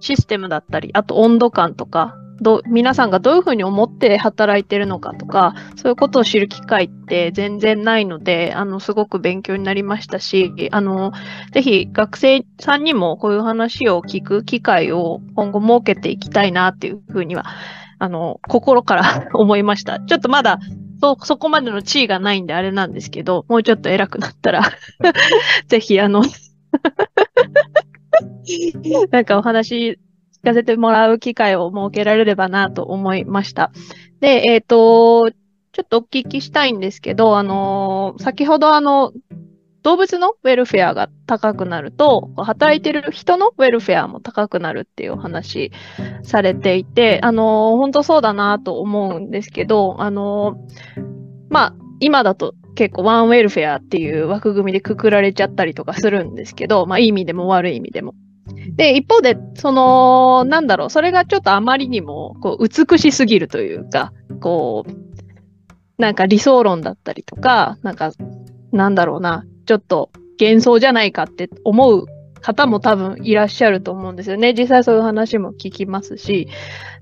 [0.00, 11.12] システムだったり、あと温度感とか、どう皆さんがどういうふうに思って働いてるのかとか、そういうことを知る機会って全然ないので、あの、すごく勉強になりましたし、あの、
[11.52, 17.44] ぜひ学生さんにもこういう話を聞く機会を今後設けていきたいなっていうふうには、
[17.98, 20.00] あの、心から 思いました。
[20.00, 20.58] ちょっとまだ、
[21.00, 24.62] そ、そこまでの地位がないんであれなんですけど、もうちょっと偉くなったら、
[25.68, 26.22] ぜひあの、
[29.10, 29.96] なんかお話聞
[30.46, 33.72] かせてもらう機会を設けられればなと思いました。
[34.20, 35.30] で、えっ、と、
[35.72, 39.12] ちょっとお聞きしたいんですけど、あの先ほどあの、
[39.82, 45.70] 動物のウェルフェアが高くなると、働いてる人のウェルフェアも高くなるっていうお話
[46.22, 50.56] されていて、あの本当そうだなと思うんですけど、あの
[51.50, 58.14] まあ、今だと結構ワンウェルフェアっていう枠組みでくくられちゃったりとかするんですけど、まあいい意味でも悪い意味でも。
[58.76, 64.92] で、一方で、その、なんだろう、それがちょっとあまりにも、こう、美しすぎるというか、こう、
[65.98, 68.12] なんか理想論だったりとか、なんか、
[68.72, 72.06] なんだろうな、ちょっと幻想じゃないかって思う
[72.40, 74.54] 方も多分いらっしゃると思うんですよね。
[74.56, 76.48] 実際そういう話も聞きますし。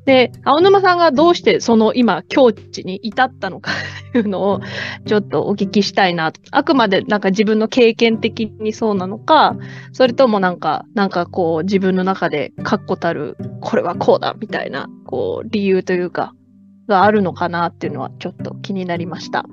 [0.05, 3.75] で、青沼さんがどうしてその今境地に至ったのかっ
[4.13, 4.61] ていうのを
[5.07, 6.41] ちょっとお聞きしたいなと。
[6.51, 9.57] あくまでなんか自分の経験的にそうなのか、
[9.93, 16.35] それともなんか、なんかこう自分の中で確固たるこれはこうだみたいなこう理由というか
[16.87, 19.47] があるのかなっていうのはちょっと気になりました。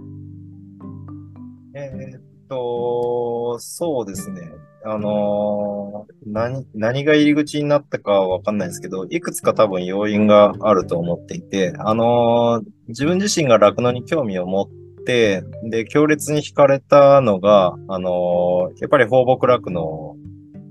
[1.74, 4.42] えーっと、そうですね。
[4.84, 14.68] あのー何、何が入り口になったかわかんないですけど、いくつか多分要因があると思っていて、あのー自分自身が酪農に興味を持っ
[15.06, 20.16] て、で、強烈に惹かれたのが、あのーやっぱり放牧酪農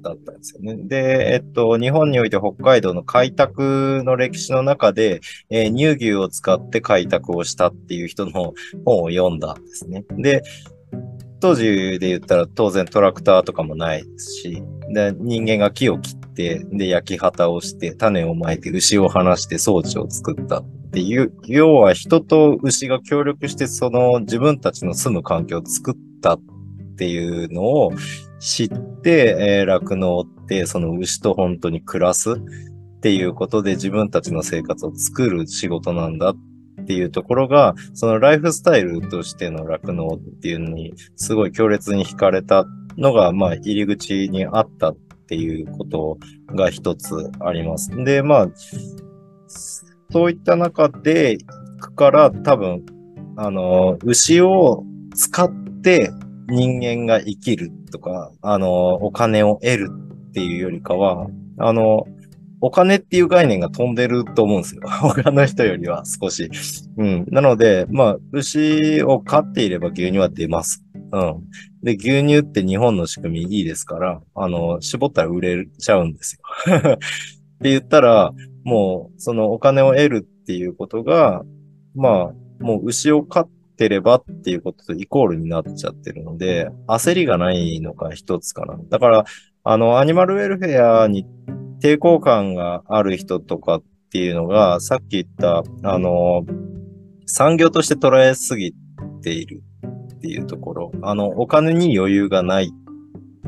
[0.03, 0.77] だったんですよね。
[0.77, 10.05] で、えっと、日本において北海道の開拓の歴史の中で、えー乳牛を使って開拓をしたっていう人の本を読んだんですね。
[10.19, 10.43] で、
[11.41, 14.63] 当時で言ったら当然トラクターとかもないですし、
[14.93, 26.41] で人間が木を切って、で、焼き畑をして、種をまいて、牛を放して装置を作ったっていう、要は人と牛が協力して、その自分たちの住む環境を作ったっ
[26.97, 27.93] ていうのを
[28.39, 28.69] 知っ
[29.03, 32.35] て、えー酪農って、その牛と本当に暮らすっ
[33.01, 36.37] ていうことで自分たちの生活を作る仕事なんだっ
[36.91, 42.67] っていうところが、そのライフスタイルとしての酪農っていうのに、すごい強烈に惹かれた
[42.99, 44.97] のが、まあ、入り口にあったっ
[45.29, 46.19] ていうこと
[46.49, 47.91] が一つあります。
[48.05, 48.49] で、まあ、
[50.11, 51.39] そういった中で、
[51.79, 52.85] くから多分、
[53.37, 54.83] あの、牛を
[55.15, 55.49] 使っ
[55.83, 56.11] て
[56.49, 59.91] 人間が生きるとか、あの、お金を得る
[60.31, 61.29] っていうよりかは、
[61.59, 62.05] あの、
[62.63, 64.83] お金っていう概念が飛んでると思うんですよ。
[65.01, 66.51] 他の人よりは少し。
[66.99, 67.27] うん。
[67.31, 70.85] なので、まあ、牛を飼っていれば牛乳は出ます。
[71.13, 71.43] うん。
[71.83, 76.77] で、牛乳って日本の仕組みいいですから、あの、絞ったら売れちゃうんですよ。
[76.77, 76.99] っ
[77.63, 78.33] て言ったら、
[78.65, 81.43] もう、そのお金を得るっていうことが、
[81.95, 88.79] まあ、もう牛を飼ってればっていうこととイコールになっちゃってるので、焦りがないのが一つかな。
[88.91, 89.25] だから、
[89.63, 91.27] あの、アニマルウェルフェアに
[91.83, 96.45] 抵抗感がある人とかっていうのが、さっき言った、あの、
[97.27, 98.75] 産業として捉えすぎ
[99.23, 99.63] ている
[100.15, 102.71] っていうところ、あの、お金に余裕がない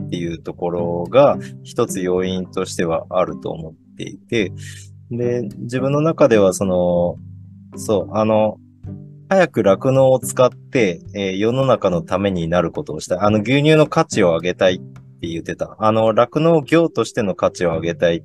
[0.00, 4.52] っていうところが一つ要因としてはあると思っていて、
[5.10, 7.16] で、自分の中ではその、
[7.76, 8.58] そう、あの、
[9.28, 13.18] 早く酪農を使って、えー世の中のためになることをしたい。
[13.20, 14.80] あの、牛乳の価値を上げたいっ
[15.22, 15.76] って言ってた。
[15.78, 18.24] あの、酪農業としての価値を上げたいっ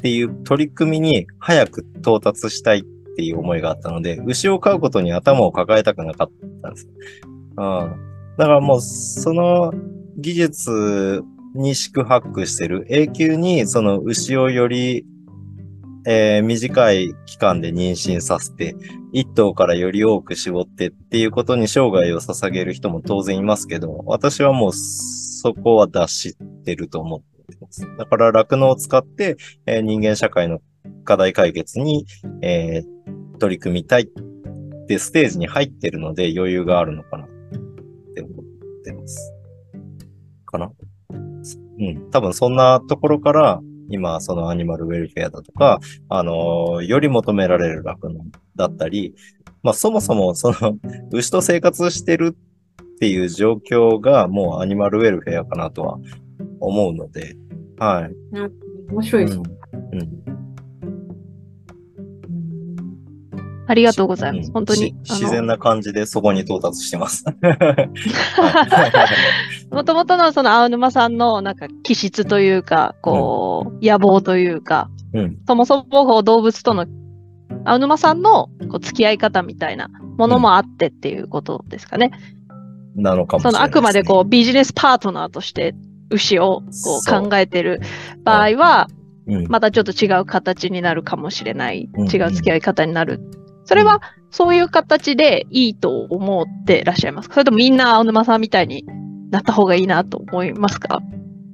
[0.00, 2.82] ていう取り組みに早く到達したいっ
[3.16, 6.30] ていう思いがあったので、牛を飼うことに頭を抱えたくなかっ
[6.62, 6.88] たんです。
[7.26, 7.54] うん。
[7.56, 9.74] だからもう、その
[10.16, 11.24] 技術
[11.56, 15.04] に宿泊してる永久にその牛をより、
[16.06, 18.76] えー短い期間で妊娠させて、
[19.12, 24.72] 一頭からより多く絞ってっていうことに生涯を捧げる人も当然いますけど、私はもう
[25.38, 27.86] そこは脱してると思ってます。
[27.96, 29.36] だから酪農を使って、
[29.66, 30.60] えー人間社会の
[31.04, 32.04] 課題解決に、
[32.42, 32.98] えー
[33.38, 34.06] 取り組みたいっ
[34.88, 37.28] てステージに入ってるので余裕があるのかなっ
[38.14, 38.44] て思っ
[38.84, 39.32] てます。
[40.44, 40.72] かな？
[41.78, 42.10] うん。
[42.10, 43.60] 多分そんなところから、
[43.90, 45.78] 今、そのアニマルウェルフェアだとか、
[46.08, 48.24] あのーより求められる酪農
[48.56, 49.14] だったり、
[49.62, 50.76] まあそもそもその
[51.12, 52.36] 牛と生活してる
[52.98, 55.98] っていう状況がもうアニマルウェルフェアかなとは
[56.58, 57.36] 思うので、
[57.78, 58.12] はい。
[58.90, 59.38] 面白いです。
[59.38, 59.44] うん。
[60.00, 60.08] うん
[63.70, 64.46] ありがとうございます。
[64.46, 64.94] うん本当にし。
[65.04, 67.22] 自然な感じでそこに到達してます。
[69.70, 75.36] もともとのその青沼さんのなんか気質というか、こう、野望というか、うん。
[75.46, 76.86] そもそもこう動物との
[77.66, 82.10] 青沼さんのこう付き合い方みたいなものもあってっていうことですかね。
[82.98, 85.74] なのかもしれない、そのあくまでこうビジネスパートナーとして
[86.10, 87.80] 牛をこう考えてる
[88.24, 88.88] 場合は、
[89.26, 91.88] う、うん、またちょっと違う形になるかもしれない。
[91.94, 92.06] うん。
[92.08, 93.20] 違う付き合い方になる。
[93.64, 97.34] それはそういう形でいいと思ってらっしゃいますか？
[97.34, 98.84] それともみんな青沼さんみたいに
[99.30, 101.00] なった方がいいなと思いますか？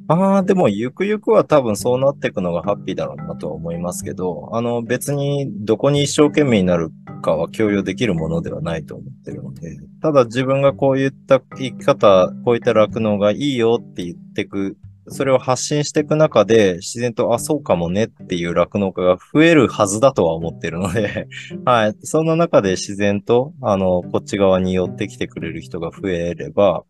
[0.08, 6.90] ああ、でも、ゆくゆくは多分そうなっていくのがハッピーだろうなとは思いますけど、あの、別にどこに一生懸命になる
[7.22, 14.76] かは強要できるものではないと思ってるので、ただ自分がこういった生き方、こういった酪農がいいよって言ってく、
[15.08, 21.28] それを発信していく中で、自然と、あ、そうかもねっていう酪農家が増えるはずだとは思ってるので、
[21.64, 21.94] はい。
[22.02, 26.84] そんな中で自然と、あの、こっち側に寄ってきてくれる人が増えれば、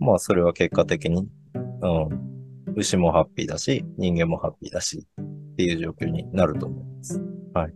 [0.00, 1.28] まあ、それは結果的に、
[1.82, 7.20] うん、牛もハッピーだし、人間もハッピーだし、っていう状況になると思います。
[7.54, 7.74] はい。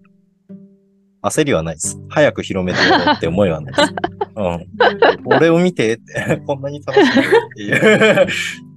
[1.22, 1.98] 焦りはないです。
[2.10, 3.94] 早く広めてやろうって思いはないです。
[4.36, 4.66] うん。
[5.24, 7.22] 俺を見てって、 こんなに楽しいっ
[7.56, 8.26] ていう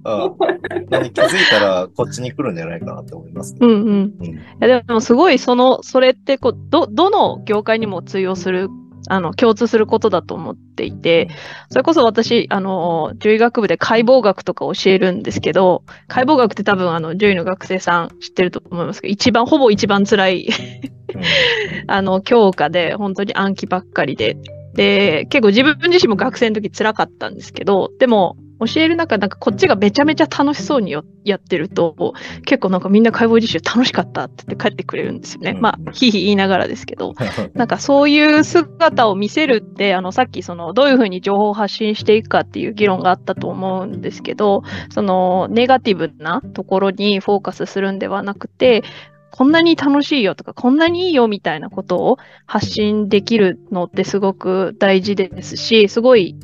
[0.88, 4.14] 何気づいたらこっちに来るんじゃないかなって思います、ね、うんうん。
[4.18, 8.68] うん、いやでもすごいその、それってこう、ど、どの業界にも通用する
[9.08, 11.28] あの、共通することだと思っていて、
[11.70, 20.48] それこそ私、あの、獣医学部で解剖学とか教えるんですけど、解剖学って多分、あの、獣医の学生さん知ってると思いますけど、一番、ほぼ一番辛い
[21.88, 24.36] あの、教科で、本当に暗記ばっかりで、
[24.74, 30.94] で、結構自分自身も学生の時辛かったんですけど、でも、教える中、なんかこっちがめちゃめちゃ楽しそうに
[31.24, 35.54] やってると、結構なんかみんな解剖実習楽しかったって言って帰ってくれるんですよね。
[35.54, 37.14] まあ、ひいひい言いながらですけど、
[37.54, 48.82] なんかそういう姿を見せるって、あの、さっきその、どういうふうに情報を発信していくかっていう議論があったと思うんですけど、その、ネガティブなところにフォーカスするんではなくて、
[49.30, 56.34] こんなに楽しいよとか、こんなにいいよみたいなことを発信できるのってすごく大事ですし、すごい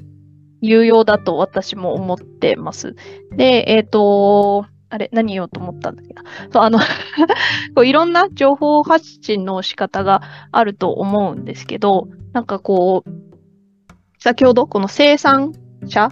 [0.66, 2.96] 有用だと私も思ってます。
[3.36, 6.22] で、えっ、ー、と、あれ、何言おうと思ったんだっけな。
[6.52, 6.78] そう、あの
[7.74, 13.10] こういろんな情報発信の仕方があると思うんですけど、なんかこう、
[14.18, 15.52] 先ほどこの生産
[15.86, 16.10] 者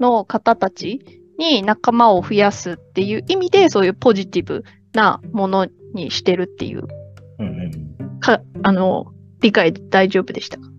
[0.00, 6.84] の方たちに仲間を増やすっていう意味で、そういうポジティブなものにしてるっていう、
[7.38, 10.73] うんうん、かあの、理解大丈夫でしたか？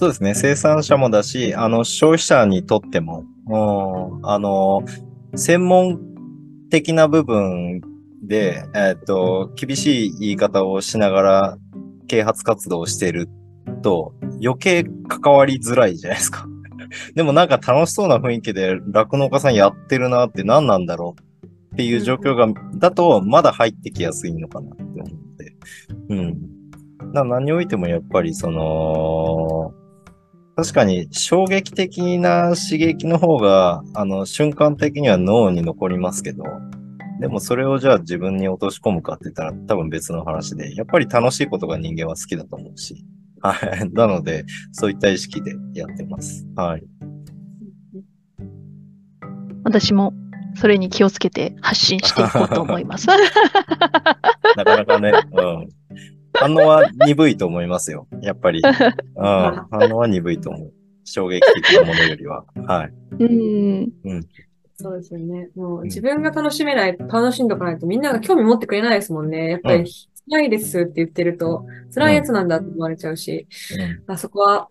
[0.00, 0.34] そうですね。
[0.36, 4.84] 生産者もだし、あの、消費者にとっても、うん、あの、
[5.34, 5.98] 専門
[6.70, 7.80] 的な部分
[8.22, 11.58] で、えっ、と、厳しい言い方をしながら
[12.06, 13.28] 啓発活動をしてる
[13.82, 16.46] と、余計関わりづらいじゃないですか。
[17.16, 22.46] でもなんか楽しそうな雰囲気で酪農家さんやってるなって何なんだろうっていう状況が、
[22.76, 25.56] だとまだ入ってきやすいのかなって思って。
[26.10, 26.58] うん。
[27.12, 29.37] 何においてもやっぱりその、
[30.58, 36.42] 確かに衝撃的な刺激の方が、あの、瞬間的には脳に残りますけど、
[37.20, 43.04] でもそれをじゃあ自分に落とし込むかって言ったら多分別の話で、やっぱり楽しいことが人間は好きだと思うし、
[43.40, 43.88] はい。
[43.94, 46.44] なので、そういった意識でやってます。
[46.56, 46.82] はい。
[49.62, 50.12] 私も
[50.56, 53.06] それに気をつけて発信していこうと思います。
[54.56, 55.68] なかなかね、うん。
[56.40, 58.06] 反応は鈍いと思いますよ。
[58.22, 58.62] やっぱり。
[58.64, 58.74] うん、
[59.16, 60.72] 反応は鈍いと思う。
[61.04, 62.44] 衝撃的なものよりは。
[62.66, 62.92] はい。
[63.18, 63.92] うん。
[64.04, 64.26] うん。
[64.76, 65.50] そうですよね。
[65.56, 69.50] もう自分が楽しめない、楽しんどかないとみんなが興味持ってくれないですもんね。
[69.50, 69.90] やっぱり、
[70.30, 73.48] 辛いですって言ってると、辛いやつなんだって思われちゃうし、
[74.06, 74.68] うん、あそこは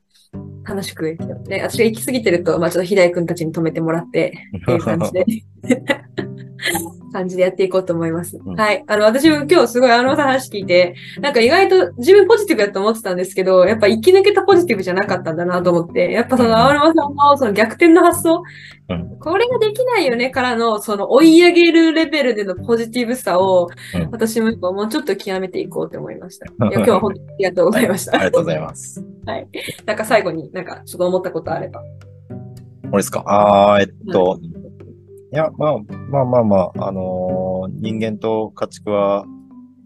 [0.63, 1.03] 楽しく、
[1.47, 5.25] ね、私が行き過ぎてると、まあちょっと秀く君たちに止めてもらって、っていう感じで
[7.13, 8.37] 感じでやっていこうと思います。
[8.43, 8.83] うん、はい。
[8.87, 18.43] あの、私も今日すごいあのさん話聞いて、なんか意外と自分ポジティブだと思ってたんですけど、やっぱ生き抜けたポジティブじゃなかったんだなと思って、やっぱその青沼さんのその逆転の発想、
[18.89, 23.69] うん、これができないよねからの、その追い上げるレベルでのポジティブさを、
[24.11, 26.45] 私ももうちょっと極めていこうと思いました。
[26.67, 28.15] いや今日は本当にありがとうございました。
[28.15, 29.03] ありがとうございます。
[29.25, 29.47] はい。
[29.85, 31.81] なんか最後になんかちょっと思ったことあれば。
[32.89, 33.23] これですか？
[33.25, 34.66] ああ、えっと、うん
[35.33, 35.77] いや、まあ、
[36.09, 39.25] まあまあまあ、あのー、人間と家畜は、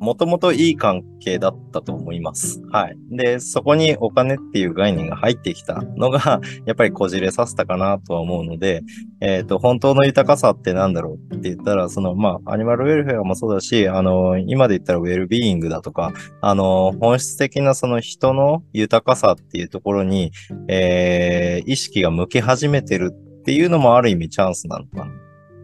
[0.01, 2.59] もともといい関係だったと思います。
[2.71, 2.97] はい。
[3.11, 8.81] で、そこにお金っていう概念が入ってきたのが、 やっぱりこじれさせたかなとは思うので、
[9.19, 20.31] えっ、ー、と、本当の豊かさってなんだろうって言ったら、その、まあ、アニマルウェルフェアもそうだし、あの、今で言ったらウェルビーイングだとか、あの、本質的なその人の豊かさっていうところに、
[20.67, 25.20] えー、意識が向け始めてるっていうのもある意味チャンスなのかな。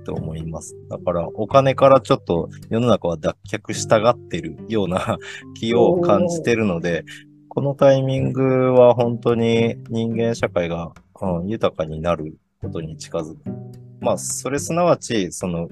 [0.07, 0.73] と思います。
[0.89, 5.17] だから、お金からちょっと世の中は脱却したがってるような
[5.59, 7.03] 気を感じてるので、
[7.49, 13.37] このタイミングは本当に人間社会が、うん、豊かになることに近づく。
[13.99, 15.67] まあ、それすなわち、その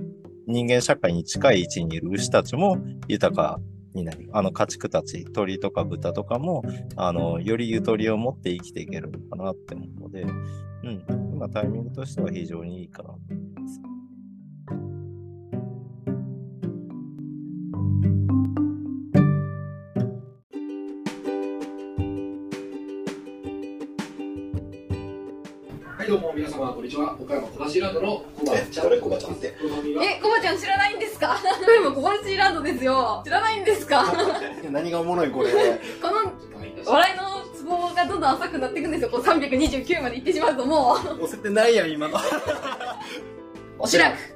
[0.48, 2.78] 人間社会に近い位置にいる牛たちも
[3.08, 3.62] 豊か
[3.94, 4.30] になる。
[4.34, 6.62] あの家畜たち、鳥とか豚とかも、
[6.98, 11.06] あの、よりゆとりを持って生きていけるのかなって思うので、うん、
[11.36, 13.16] 今タイミングとしては非常にいいかな
[26.06, 27.18] はい、どうも皆様、こんにちは。
[27.20, 28.86] 岡山小橋ランドのコバちゃん。
[28.86, 29.48] 誰コバちゃんって？
[29.48, 31.36] え、コバちゃん知らないんですか？
[31.82, 33.24] 今小橋ランドですよ。
[33.26, 34.14] 知らないんですか？
[34.70, 35.50] 何がおもろいこれ。
[36.00, 36.32] この
[36.86, 39.10] 笑いのツボがどんどん浅くなっていくんですよ。
[39.10, 41.24] こう329まで行ってしまうともう。
[41.24, 42.20] 押せてないやん、今の。
[43.80, 44.35] おしらく。